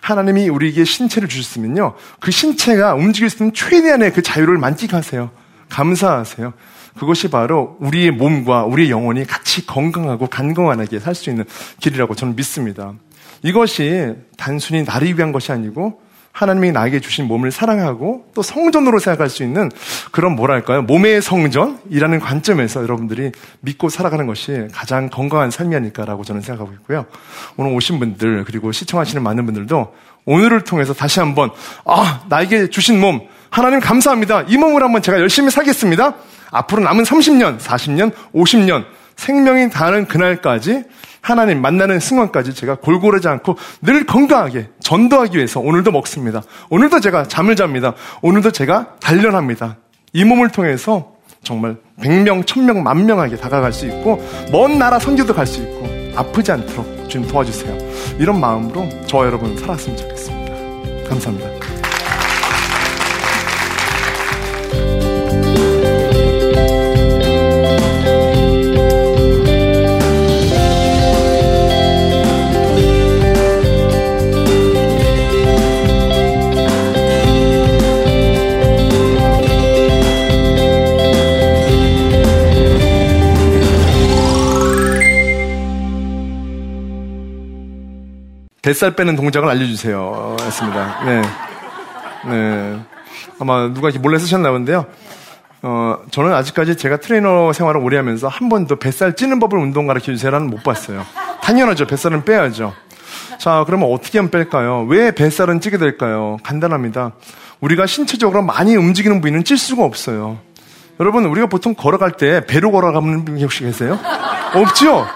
하나님이 0.00 0.48
우리에게 0.48 0.84
신체를 0.84 1.28
주셨으면요. 1.28 1.94
그 2.20 2.30
신체가 2.30 2.94
움직일 2.94 3.30
수 3.30 3.42
있는 3.42 3.54
최대한의 3.54 4.12
그 4.12 4.22
자유를 4.22 4.58
만끽하세요. 4.58 5.30
감사하세요. 5.68 6.52
그것이 6.98 7.28
바로 7.28 7.76
우리의 7.80 8.10
몸과 8.12 8.64
우리의 8.64 8.90
영혼이 8.90 9.26
같이 9.26 9.66
건강하고 9.66 10.28
간건하게 10.28 11.00
살 11.00 11.14
수 11.14 11.30
있는 11.30 11.44
길이라고 11.80 12.14
저는 12.14 12.36
믿습니다. 12.36 12.92
이것이 13.42 14.14
단순히 14.36 14.82
나를 14.82 15.16
위한 15.16 15.32
것이 15.32 15.52
아니고 15.52 16.00
하나님이 16.36 16.70
나에게 16.70 17.00
주신 17.00 17.28
몸을 17.28 17.50
사랑하고 17.50 18.26
또 18.34 18.42
성전으로 18.42 18.98
생각할 18.98 19.30
수 19.30 19.42
있는 19.42 19.70
그런 20.10 20.36
뭐랄까요? 20.36 20.82
몸의 20.82 21.22
성전이라는 21.22 22.20
관점에서 22.20 22.82
여러분들이 22.82 23.32
믿고 23.60 23.88
살아가는 23.88 24.26
것이 24.26 24.68
가장 24.70 25.08
건강한 25.08 25.50
삶이 25.50 25.74
아닐까라고 25.74 26.24
저는 26.24 26.42
생각하고 26.42 26.74
있고요. 26.74 27.06
오늘 27.56 27.72
오신 27.72 27.98
분들 27.98 28.44
그리고 28.44 28.70
시청하시는 28.70 29.22
많은 29.22 29.46
분들도 29.46 29.94
오늘을 30.26 30.60
통해서 30.60 30.92
다시 30.92 31.20
한번 31.20 31.50
아, 31.86 32.22
나에게 32.28 32.68
주신 32.68 33.00
몸 33.00 33.20
하나님 33.48 33.80
감사합니다. 33.80 34.42
이 34.42 34.58
몸을 34.58 34.82
한번 34.82 35.00
제가 35.00 35.18
열심히 35.18 35.50
살겠습니다. 35.50 36.16
앞으로 36.50 36.82
남은 36.82 37.04
30년, 37.04 37.58
40년, 37.58 38.12
50년 38.34 38.84
생명이 39.16 39.70
다하는 39.70 40.06
그날까지 40.06 40.84
하나님 41.20 41.60
만나는 41.60 41.98
순간까지 41.98 42.54
제가 42.54 42.76
골고르지 42.76 43.26
않고 43.26 43.56
늘 43.82 44.06
건강하게 44.06 44.68
전도하기 44.80 45.36
위해서 45.36 45.58
오늘도 45.60 45.90
먹습니다. 45.90 46.42
오늘도 46.70 47.00
제가 47.00 47.24
잠을 47.26 47.56
잡니다. 47.56 47.94
오늘도 48.22 48.52
제가 48.52 48.96
단련합니다. 49.00 49.76
이 50.12 50.24
몸을 50.24 50.50
통해서 50.50 51.14
정말 51.42 51.76
100명, 52.00 52.44
1000명, 52.44 52.82
만명하게 52.82 53.36
다가갈 53.36 53.72
수 53.72 53.86
있고 53.86 54.24
먼 54.52 54.78
나라 54.78 54.98
선교도 54.98 55.34
갈 55.34 55.46
수 55.46 55.60
있고 55.62 55.86
아프지 56.16 56.52
않도록 56.52 57.08
주님 57.08 57.28
도와주세요. 57.28 57.76
이런 58.18 58.40
마음으로 58.40 58.88
저와 59.06 59.26
여러분 59.26 59.56
살았으면 59.56 59.96
좋겠습니다. 59.96 61.08
감사합니다. 61.08 61.65
뱃살 88.66 88.96
빼는 88.96 89.14
동작을 89.14 89.48
알려주세요. 89.48 90.36
했습니다. 90.40 91.04
네. 91.04 91.22
네. 92.28 92.80
아마 93.38 93.68
누가 93.68 93.88
이렇게 93.88 94.00
몰래 94.00 94.18
쓰셨나 94.18 94.50
본데요. 94.50 94.86
어, 95.62 95.98
저는 96.10 96.34
아직까지 96.34 96.76
제가 96.76 96.96
트레이너 96.96 97.52
생활을 97.52 97.80
오래 97.80 97.96
하면서 97.96 98.26
한 98.26 98.48
번도 98.48 98.76
뱃살 98.80 99.14
찌는 99.14 99.38
법을 99.38 99.56
운동 99.56 99.86
가르쳐 99.86 100.06
주세요라는 100.06 100.50
못 100.50 100.64
봤어요. 100.64 101.06
당연하죠. 101.42 101.86
뱃살은 101.86 102.24
빼야죠. 102.24 102.72
자, 103.38 103.62
그러면 103.66 103.88
어떻게 103.92 104.18
하면 104.18 104.32
뺄까요? 104.32 104.84
왜 104.88 105.12
뱃살은 105.12 105.60
찌게 105.60 105.78
될까요? 105.78 106.38
간단합니다. 106.42 107.12
우리가 107.60 107.86
신체적으로 107.86 108.42
많이 108.42 108.74
움직이는 108.74 109.20
부위는 109.20 109.44
찔 109.44 109.58
수가 109.58 109.84
없어요. 109.84 110.38
여러분, 110.98 111.24
우리가 111.24 111.46
보통 111.46 111.74
걸어갈 111.74 112.12
때 112.12 112.44
배로 112.44 112.72
걸어가는 112.72 113.24
분이 113.24 113.42
혹시 113.44 113.62
계세요? 113.62 113.96
없죠? 114.54 115.06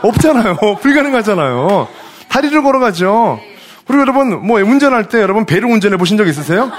없잖아요. 0.00 0.56
불가능하잖아요. 0.80 1.88
다리를 2.36 2.62
걸어가죠. 2.62 3.40
그리고 3.86 4.02
여러분, 4.02 4.46
뭐, 4.46 4.60
운전할 4.60 5.08
때 5.08 5.22
여러분 5.22 5.46
배를 5.46 5.70
운전해 5.70 5.96
보신 5.96 6.18
적 6.18 6.28
있으세요? 6.28 6.70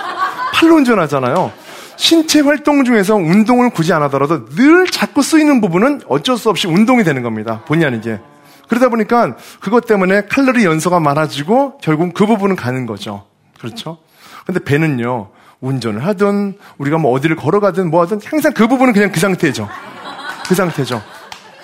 팔로 0.53 0.75
운전하잖아요. 0.75 1.51
신체 1.95 2.41
활동 2.41 2.83
중에서 2.83 3.15
운동을 3.15 3.71
굳이 3.71 3.91
안 3.91 4.03
하더라도 4.03 4.45
늘 4.45 4.85
자꾸 4.85 5.23
쓰이는 5.23 5.59
부분은 5.59 6.01
어쩔 6.07 6.37
수 6.37 6.51
없이 6.51 6.67
운동이 6.67 7.03
되는 7.03 7.23
겁니다. 7.23 7.63
본의 7.65 7.87
아니게. 7.87 8.19
그러다 8.67 8.89
보니까 8.89 9.35
그것 9.59 9.87
때문에 9.87 10.27
칼로리 10.27 10.63
연소가 10.63 10.99
많아지고 10.99 11.79
결국 11.79 12.13
그 12.13 12.27
부분은 12.27 12.55
가는 12.55 12.85
거죠. 12.85 13.25
그렇죠? 13.59 13.97
근데 14.45 14.63
배는요, 14.63 15.29
운전을 15.59 16.05
하든 16.05 16.59
우리가 16.77 16.99
뭐 16.99 17.11
어디를 17.13 17.35
걸어가든 17.35 17.89
뭐 17.89 18.03
하든 18.03 18.19
항상 18.25 18.53
그 18.53 18.67
부분은 18.67 18.93
그냥 18.93 19.11
그 19.11 19.19
상태죠. 19.19 19.67
그 20.47 20.53
상태죠. 20.53 21.01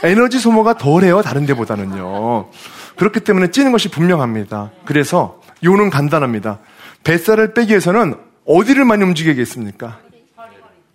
에너지 0.01 0.39
소모가 0.39 0.77
덜해요, 0.77 1.21
다른 1.21 1.45
데보다는요. 1.45 2.47
그렇기 2.97 3.21
때문에 3.21 3.51
찌는 3.51 3.71
것이 3.71 3.89
분명합니다. 3.89 4.71
그래서 4.85 5.41
요는 5.63 5.89
간단합니다. 5.89 6.59
뱃살을 7.03 7.53
빼기 7.53 7.69
위해서는 7.69 8.15
어디를 8.45 8.85
많이 8.85 9.03
움직이겠습니까? 9.03 9.99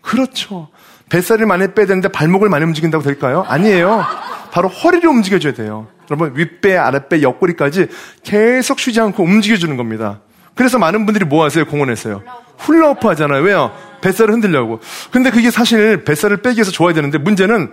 그렇죠. 0.03 0.69
뱃살을 1.09 1.47
많이 1.47 1.73
빼야 1.75 1.87
되는데 1.87 2.09
발목을 2.09 2.49
많이 2.49 2.65
움직인다고 2.65 3.03
될까요? 3.03 3.45
아니에요. 3.49 4.05
바로 4.53 4.69
허리를 4.69 5.09
움직여줘야 5.09 5.55
돼요. 5.55 5.89
여러분, 6.11 6.33
윗배, 6.35 6.77
아랫배, 6.77 7.23
옆구리까지 7.23 7.89
계속 8.23 8.79
쉬지 8.79 9.01
않고 9.01 9.23
움직여주는 9.23 9.77
겁니다. 9.77 10.21
그래서 10.55 10.79
많은 10.79 11.07
분들이 11.07 11.25
뭐 11.25 11.45
하세요? 11.45 11.65
공원에서요. 11.67 12.23
훌라후프 12.59 13.07
하잖아요. 13.09 13.43
왜요? 13.43 13.73
뱃살을 14.01 14.35
흔들려고. 14.35 14.81
근데 15.11 15.31
그게 15.31 15.51
사실 15.51 16.05
뱃살을 16.05 16.39
빼기 16.39 16.57
위해서 16.57 16.71
좋아야 16.71 16.95
되는데 16.95 17.19
문제는 17.19 17.73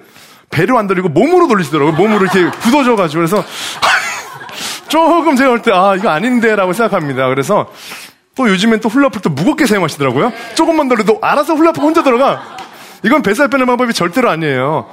배로 0.51 0.77
안 0.77 0.88
돌리고 0.88 1.09
몸으로 1.09 1.47
돌리시더라고요. 1.47 1.95
몸으로 1.95 2.25
이렇게 2.25 2.49
굳어져가지고. 2.59 3.19
그래서 3.19 3.43
조금 4.88 5.36
제가 5.36 5.50
볼 5.50 5.62
때, 5.62 5.71
아, 5.74 5.95
이거 5.95 6.10
아닌데라고 6.10 6.74
생각합니다. 6.74 7.28
그래서 7.30 7.71
또 8.36 8.50
요즘엔 8.50 8.82
또 8.82 8.89
훌라후프를 8.89 9.21
또 9.21 9.30
무겁게 9.30 9.65
사용하시더라고요. 9.65 10.32
조금만 10.56 10.88
돌려도 10.89 11.19
알아서 11.21 11.56
훌라후프 11.56 11.82
혼자 11.82 12.04
들어가. 12.04 12.58
이건 13.04 13.21
뱃살 13.21 13.50
빼는 13.50 13.65
방법이 13.65 13.93
절대로 13.93 14.30
아니에요. 14.30 14.88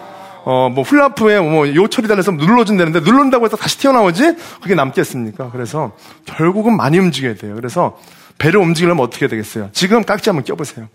어, 0.45 0.69
뭐, 0.73 0.83
훌라후프에 0.83 1.41
뭐, 1.41 1.73
요 1.75 1.87
처리 1.89 2.09
달래서 2.09 2.33
눌러준다는데, 2.33 3.01
누른다고 3.01 3.45
해서 3.45 3.57
다시 3.57 3.79
튀어나오지? 3.79 4.37
그게 4.61 4.75
남겠습니까? 4.75 5.51
그래서, 5.53 5.93
결국은 6.25 6.77
많이 6.77 6.99
움직여야 6.99 7.35
돼요. 7.35 7.55
그래서, 7.55 7.97
배를 8.39 8.59
움직이려면 8.59 9.05
어떻게 9.05 9.29
되겠어요? 9.29 9.71
지금 9.73 10.03
깍지 10.03 10.31
한번 10.31 10.45
껴보세요. 10.45 10.89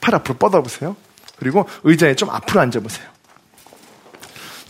팔 0.00 0.14
앞으로 0.14 0.36
뻗어보세요. 0.36 0.94
그리고 1.38 1.66
의자에 1.84 2.14
좀 2.16 2.28
앞으로 2.28 2.60
앉아보세요. 2.60 3.06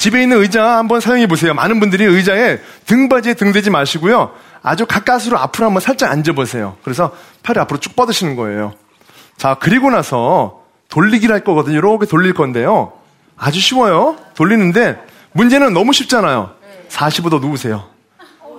집에 0.02 0.20
있는 0.20 0.38
의자 0.38 0.78
한번 0.78 0.98
사용해 1.00 1.28
보세요. 1.28 1.54
많은 1.54 1.78
분들이 1.78 2.02
의자에 2.04 2.58
등받이에 2.86 3.34
등대지 3.34 3.70
마시고요. 3.70 4.32
아주 4.60 4.84
가까스로 4.84 5.38
앞으로 5.38 5.66
한번 5.66 5.80
살짝 5.80 6.10
앉아 6.10 6.32
보세요. 6.32 6.76
그래서 6.82 7.14
팔을 7.44 7.62
앞으로 7.62 7.78
쭉 7.78 7.94
뻗으시는 7.94 8.34
거예요. 8.34 8.74
자, 9.36 9.56
그리고 9.60 9.90
나서 9.90 10.64
돌리기를 10.88 11.32
할 11.32 11.44
거거든요. 11.44 11.78
이렇게 11.78 12.06
돌릴 12.06 12.34
건데요. 12.34 12.94
아주 13.36 13.60
쉬워요. 13.60 14.16
돌리는데 14.34 14.98
문제는 15.34 15.72
너무 15.72 15.92
쉽잖아요. 15.92 16.50
45도 16.88 17.40
누우세요. 17.40 17.84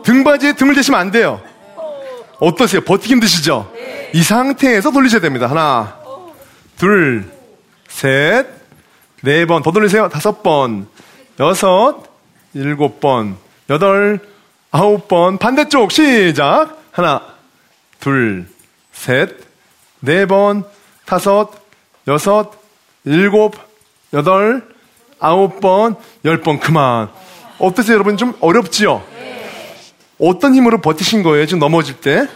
등받이에 0.05 0.53
등을 0.53 0.75
대시면 0.75 0.97
안 0.97 1.11
돼요. 1.11 1.41
어떠세요? 2.39 2.79
버티기 2.85 3.15
힘드시죠? 3.15 3.69
이 4.13 4.23
상태에서 4.23 4.91
돌리셔야 4.91 5.19
됩니다. 5.19 5.47
하나, 5.49 5.97
둘, 6.77 7.29
셋, 7.89 8.47
네 9.23 9.45
번. 9.45 9.61
더 9.61 9.71
돌리세요. 9.73 10.07
다섯 10.07 10.41
번, 10.41 10.87
여섯, 11.39 12.03
일곱 12.53 12.99
번, 12.99 13.37
여덟, 13.69 14.19
아홉 14.71 15.07
번. 15.07 15.37
반대쪽 15.37 15.91
시작. 15.91 16.77
하나, 16.91 17.21
둘, 17.99 18.47
셋, 18.91 19.37
네 19.99 20.25
번, 20.25 20.63
다섯, 21.05 21.49
여섯, 22.07 22.51
일곱, 23.03 23.55
여덟, 24.13 24.67
아홉 25.19 25.59
번, 25.59 25.95
열 26.25 26.41
번. 26.41 26.59
그만. 26.59 27.09
어떠세요, 27.57 27.95
여러분? 27.95 28.17
좀 28.17 28.35
어렵지요? 28.39 29.03
어떤 30.19 30.53
힘으로 30.53 30.81
버티신 30.81 31.23
거예요? 31.23 31.45
지금 31.45 31.59
넘어질 31.59 31.99
때? 31.99 32.27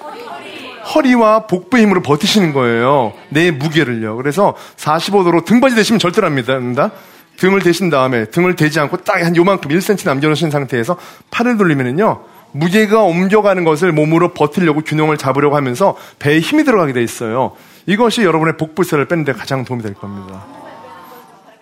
허리와 0.95 1.47
복부 1.47 1.77
힘으로 1.77 2.01
버티시는 2.01 2.53
거예요. 2.53 3.13
내 3.29 3.51
무게를요. 3.51 4.15
그래서 4.15 4.55
45도로 4.77 5.43
등받이 5.45 5.75
대시면 5.75 5.99
절대로 5.99 6.27
안 6.27 6.35
됩니다. 6.35 6.91
등을 7.37 7.61
대신 7.61 7.89
다음에 7.89 8.25
등을 8.25 8.55
대지 8.55 8.79
않고 8.79 8.97
딱 8.97 9.17
한 9.23 9.35
요만큼 9.35 9.71
1cm 9.71 10.05
남겨놓으신 10.05 10.51
상태에서 10.51 10.97
팔을 11.31 11.57
돌리면은요. 11.57 12.23
무게가 12.53 13.01
옮겨가는 13.01 13.63
것을 13.63 13.91
몸으로 13.91 14.33
버티려고 14.33 14.81
균형을 14.81 15.17
잡으려고 15.17 15.55
하면서 15.55 15.95
배에 16.19 16.39
힘이 16.39 16.63
들어가게 16.63 16.93
돼 16.93 17.03
있어요. 17.03 17.53
이것이 17.85 18.23
여러분의 18.23 18.57
복부살을 18.57 19.07
빼는 19.07 19.25
데 19.25 19.33
가장 19.33 19.65
도움이 19.65 19.83
될 19.83 19.93
겁니다. 19.93 20.45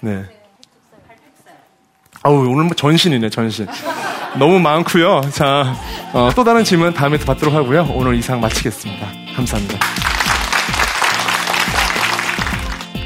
네. 0.01 0.23
아우, 2.23 2.47
오늘 2.47 2.63
뭐 2.65 2.73
전신이네, 2.75 3.29
전신. 3.29 3.67
너무 4.37 4.59
많고요. 4.59 5.21
자, 5.31 5.75
어, 6.13 6.29
또 6.35 6.43
다른 6.43 6.63
질문 6.63 6.93
다음에 6.93 7.17
또 7.17 7.25
받도록 7.25 7.53
하고요. 7.53 7.87
오늘 7.93 8.15
이상 8.15 8.39
마치겠습니다. 8.41 9.07
감사합니다. 9.35 9.77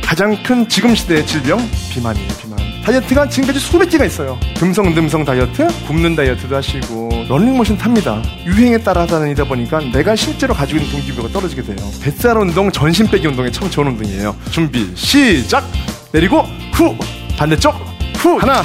가장 0.06 0.42
큰 0.42 0.68
지금 0.68 0.96
시대의 0.96 1.26
질병 1.28 1.60
비만이에요. 1.92 2.28
비만. 2.42 2.49
다이어트가 2.90 3.30
지금까지 3.30 3.60
수백 3.60 3.90
개가 3.90 4.06
있어요. 4.06 4.40
듬성듬성 4.56 5.24
다이어트, 5.24 5.68
굶는 5.86 6.16
다이어트도 6.16 6.56
하시고 6.56 7.26
런닝머신 7.30 7.78
탑니다. 7.78 8.22
유행에 8.46 8.80
따라 8.80 9.06
다니다 9.06 9.44
보니까 9.44 9.80
내가 9.94 10.16
실제로 10.16 10.56
가지고 10.56 10.80
있는 10.80 10.92
동기부여가 10.94 11.32
떨어지게 11.32 11.62
돼요. 11.62 11.78
뱃살 12.02 12.38
운동, 12.38 12.72
전신 12.72 13.08
빼기 13.08 13.28
운동에 13.28 13.52
참 13.52 13.70
좋은 13.70 13.88
운동이에요. 13.88 14.36
준비 14.50 14.92
시작. 14.96 15.64
내리고 16.12 16.44
후 16.74 16.98
반대쪽 17.38 17.76
후 18.18 18.40
하나 18.40 18.64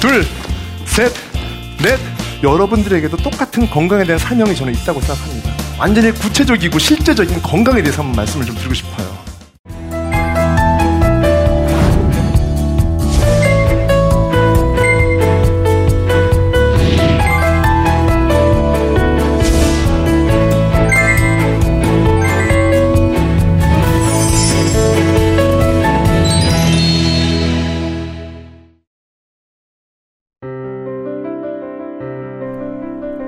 둘셋 0.00 1.12
넷. 1.80 1.98
여러분들에게도 2.42 3.16
똑같은 3.18 3.70
건강에 3.70 4.04
대한 4.04 4.18
사명이 4.18 4.54
저는 4.56 4.74
있다고 4.74 5.00
생각합니다. 5.00 5.50
완전히 5.78 6.10
구체적이고 6.10 6.78
실제적인 6.78 7.40
건강에 7.40 7.82
대해서 7.82 8.02
한번 8.02 8.16
말씀을 8.16 8.44
좀 8.46 8.56
드리고 8.56 8.74
싶어요. 8.74 9.33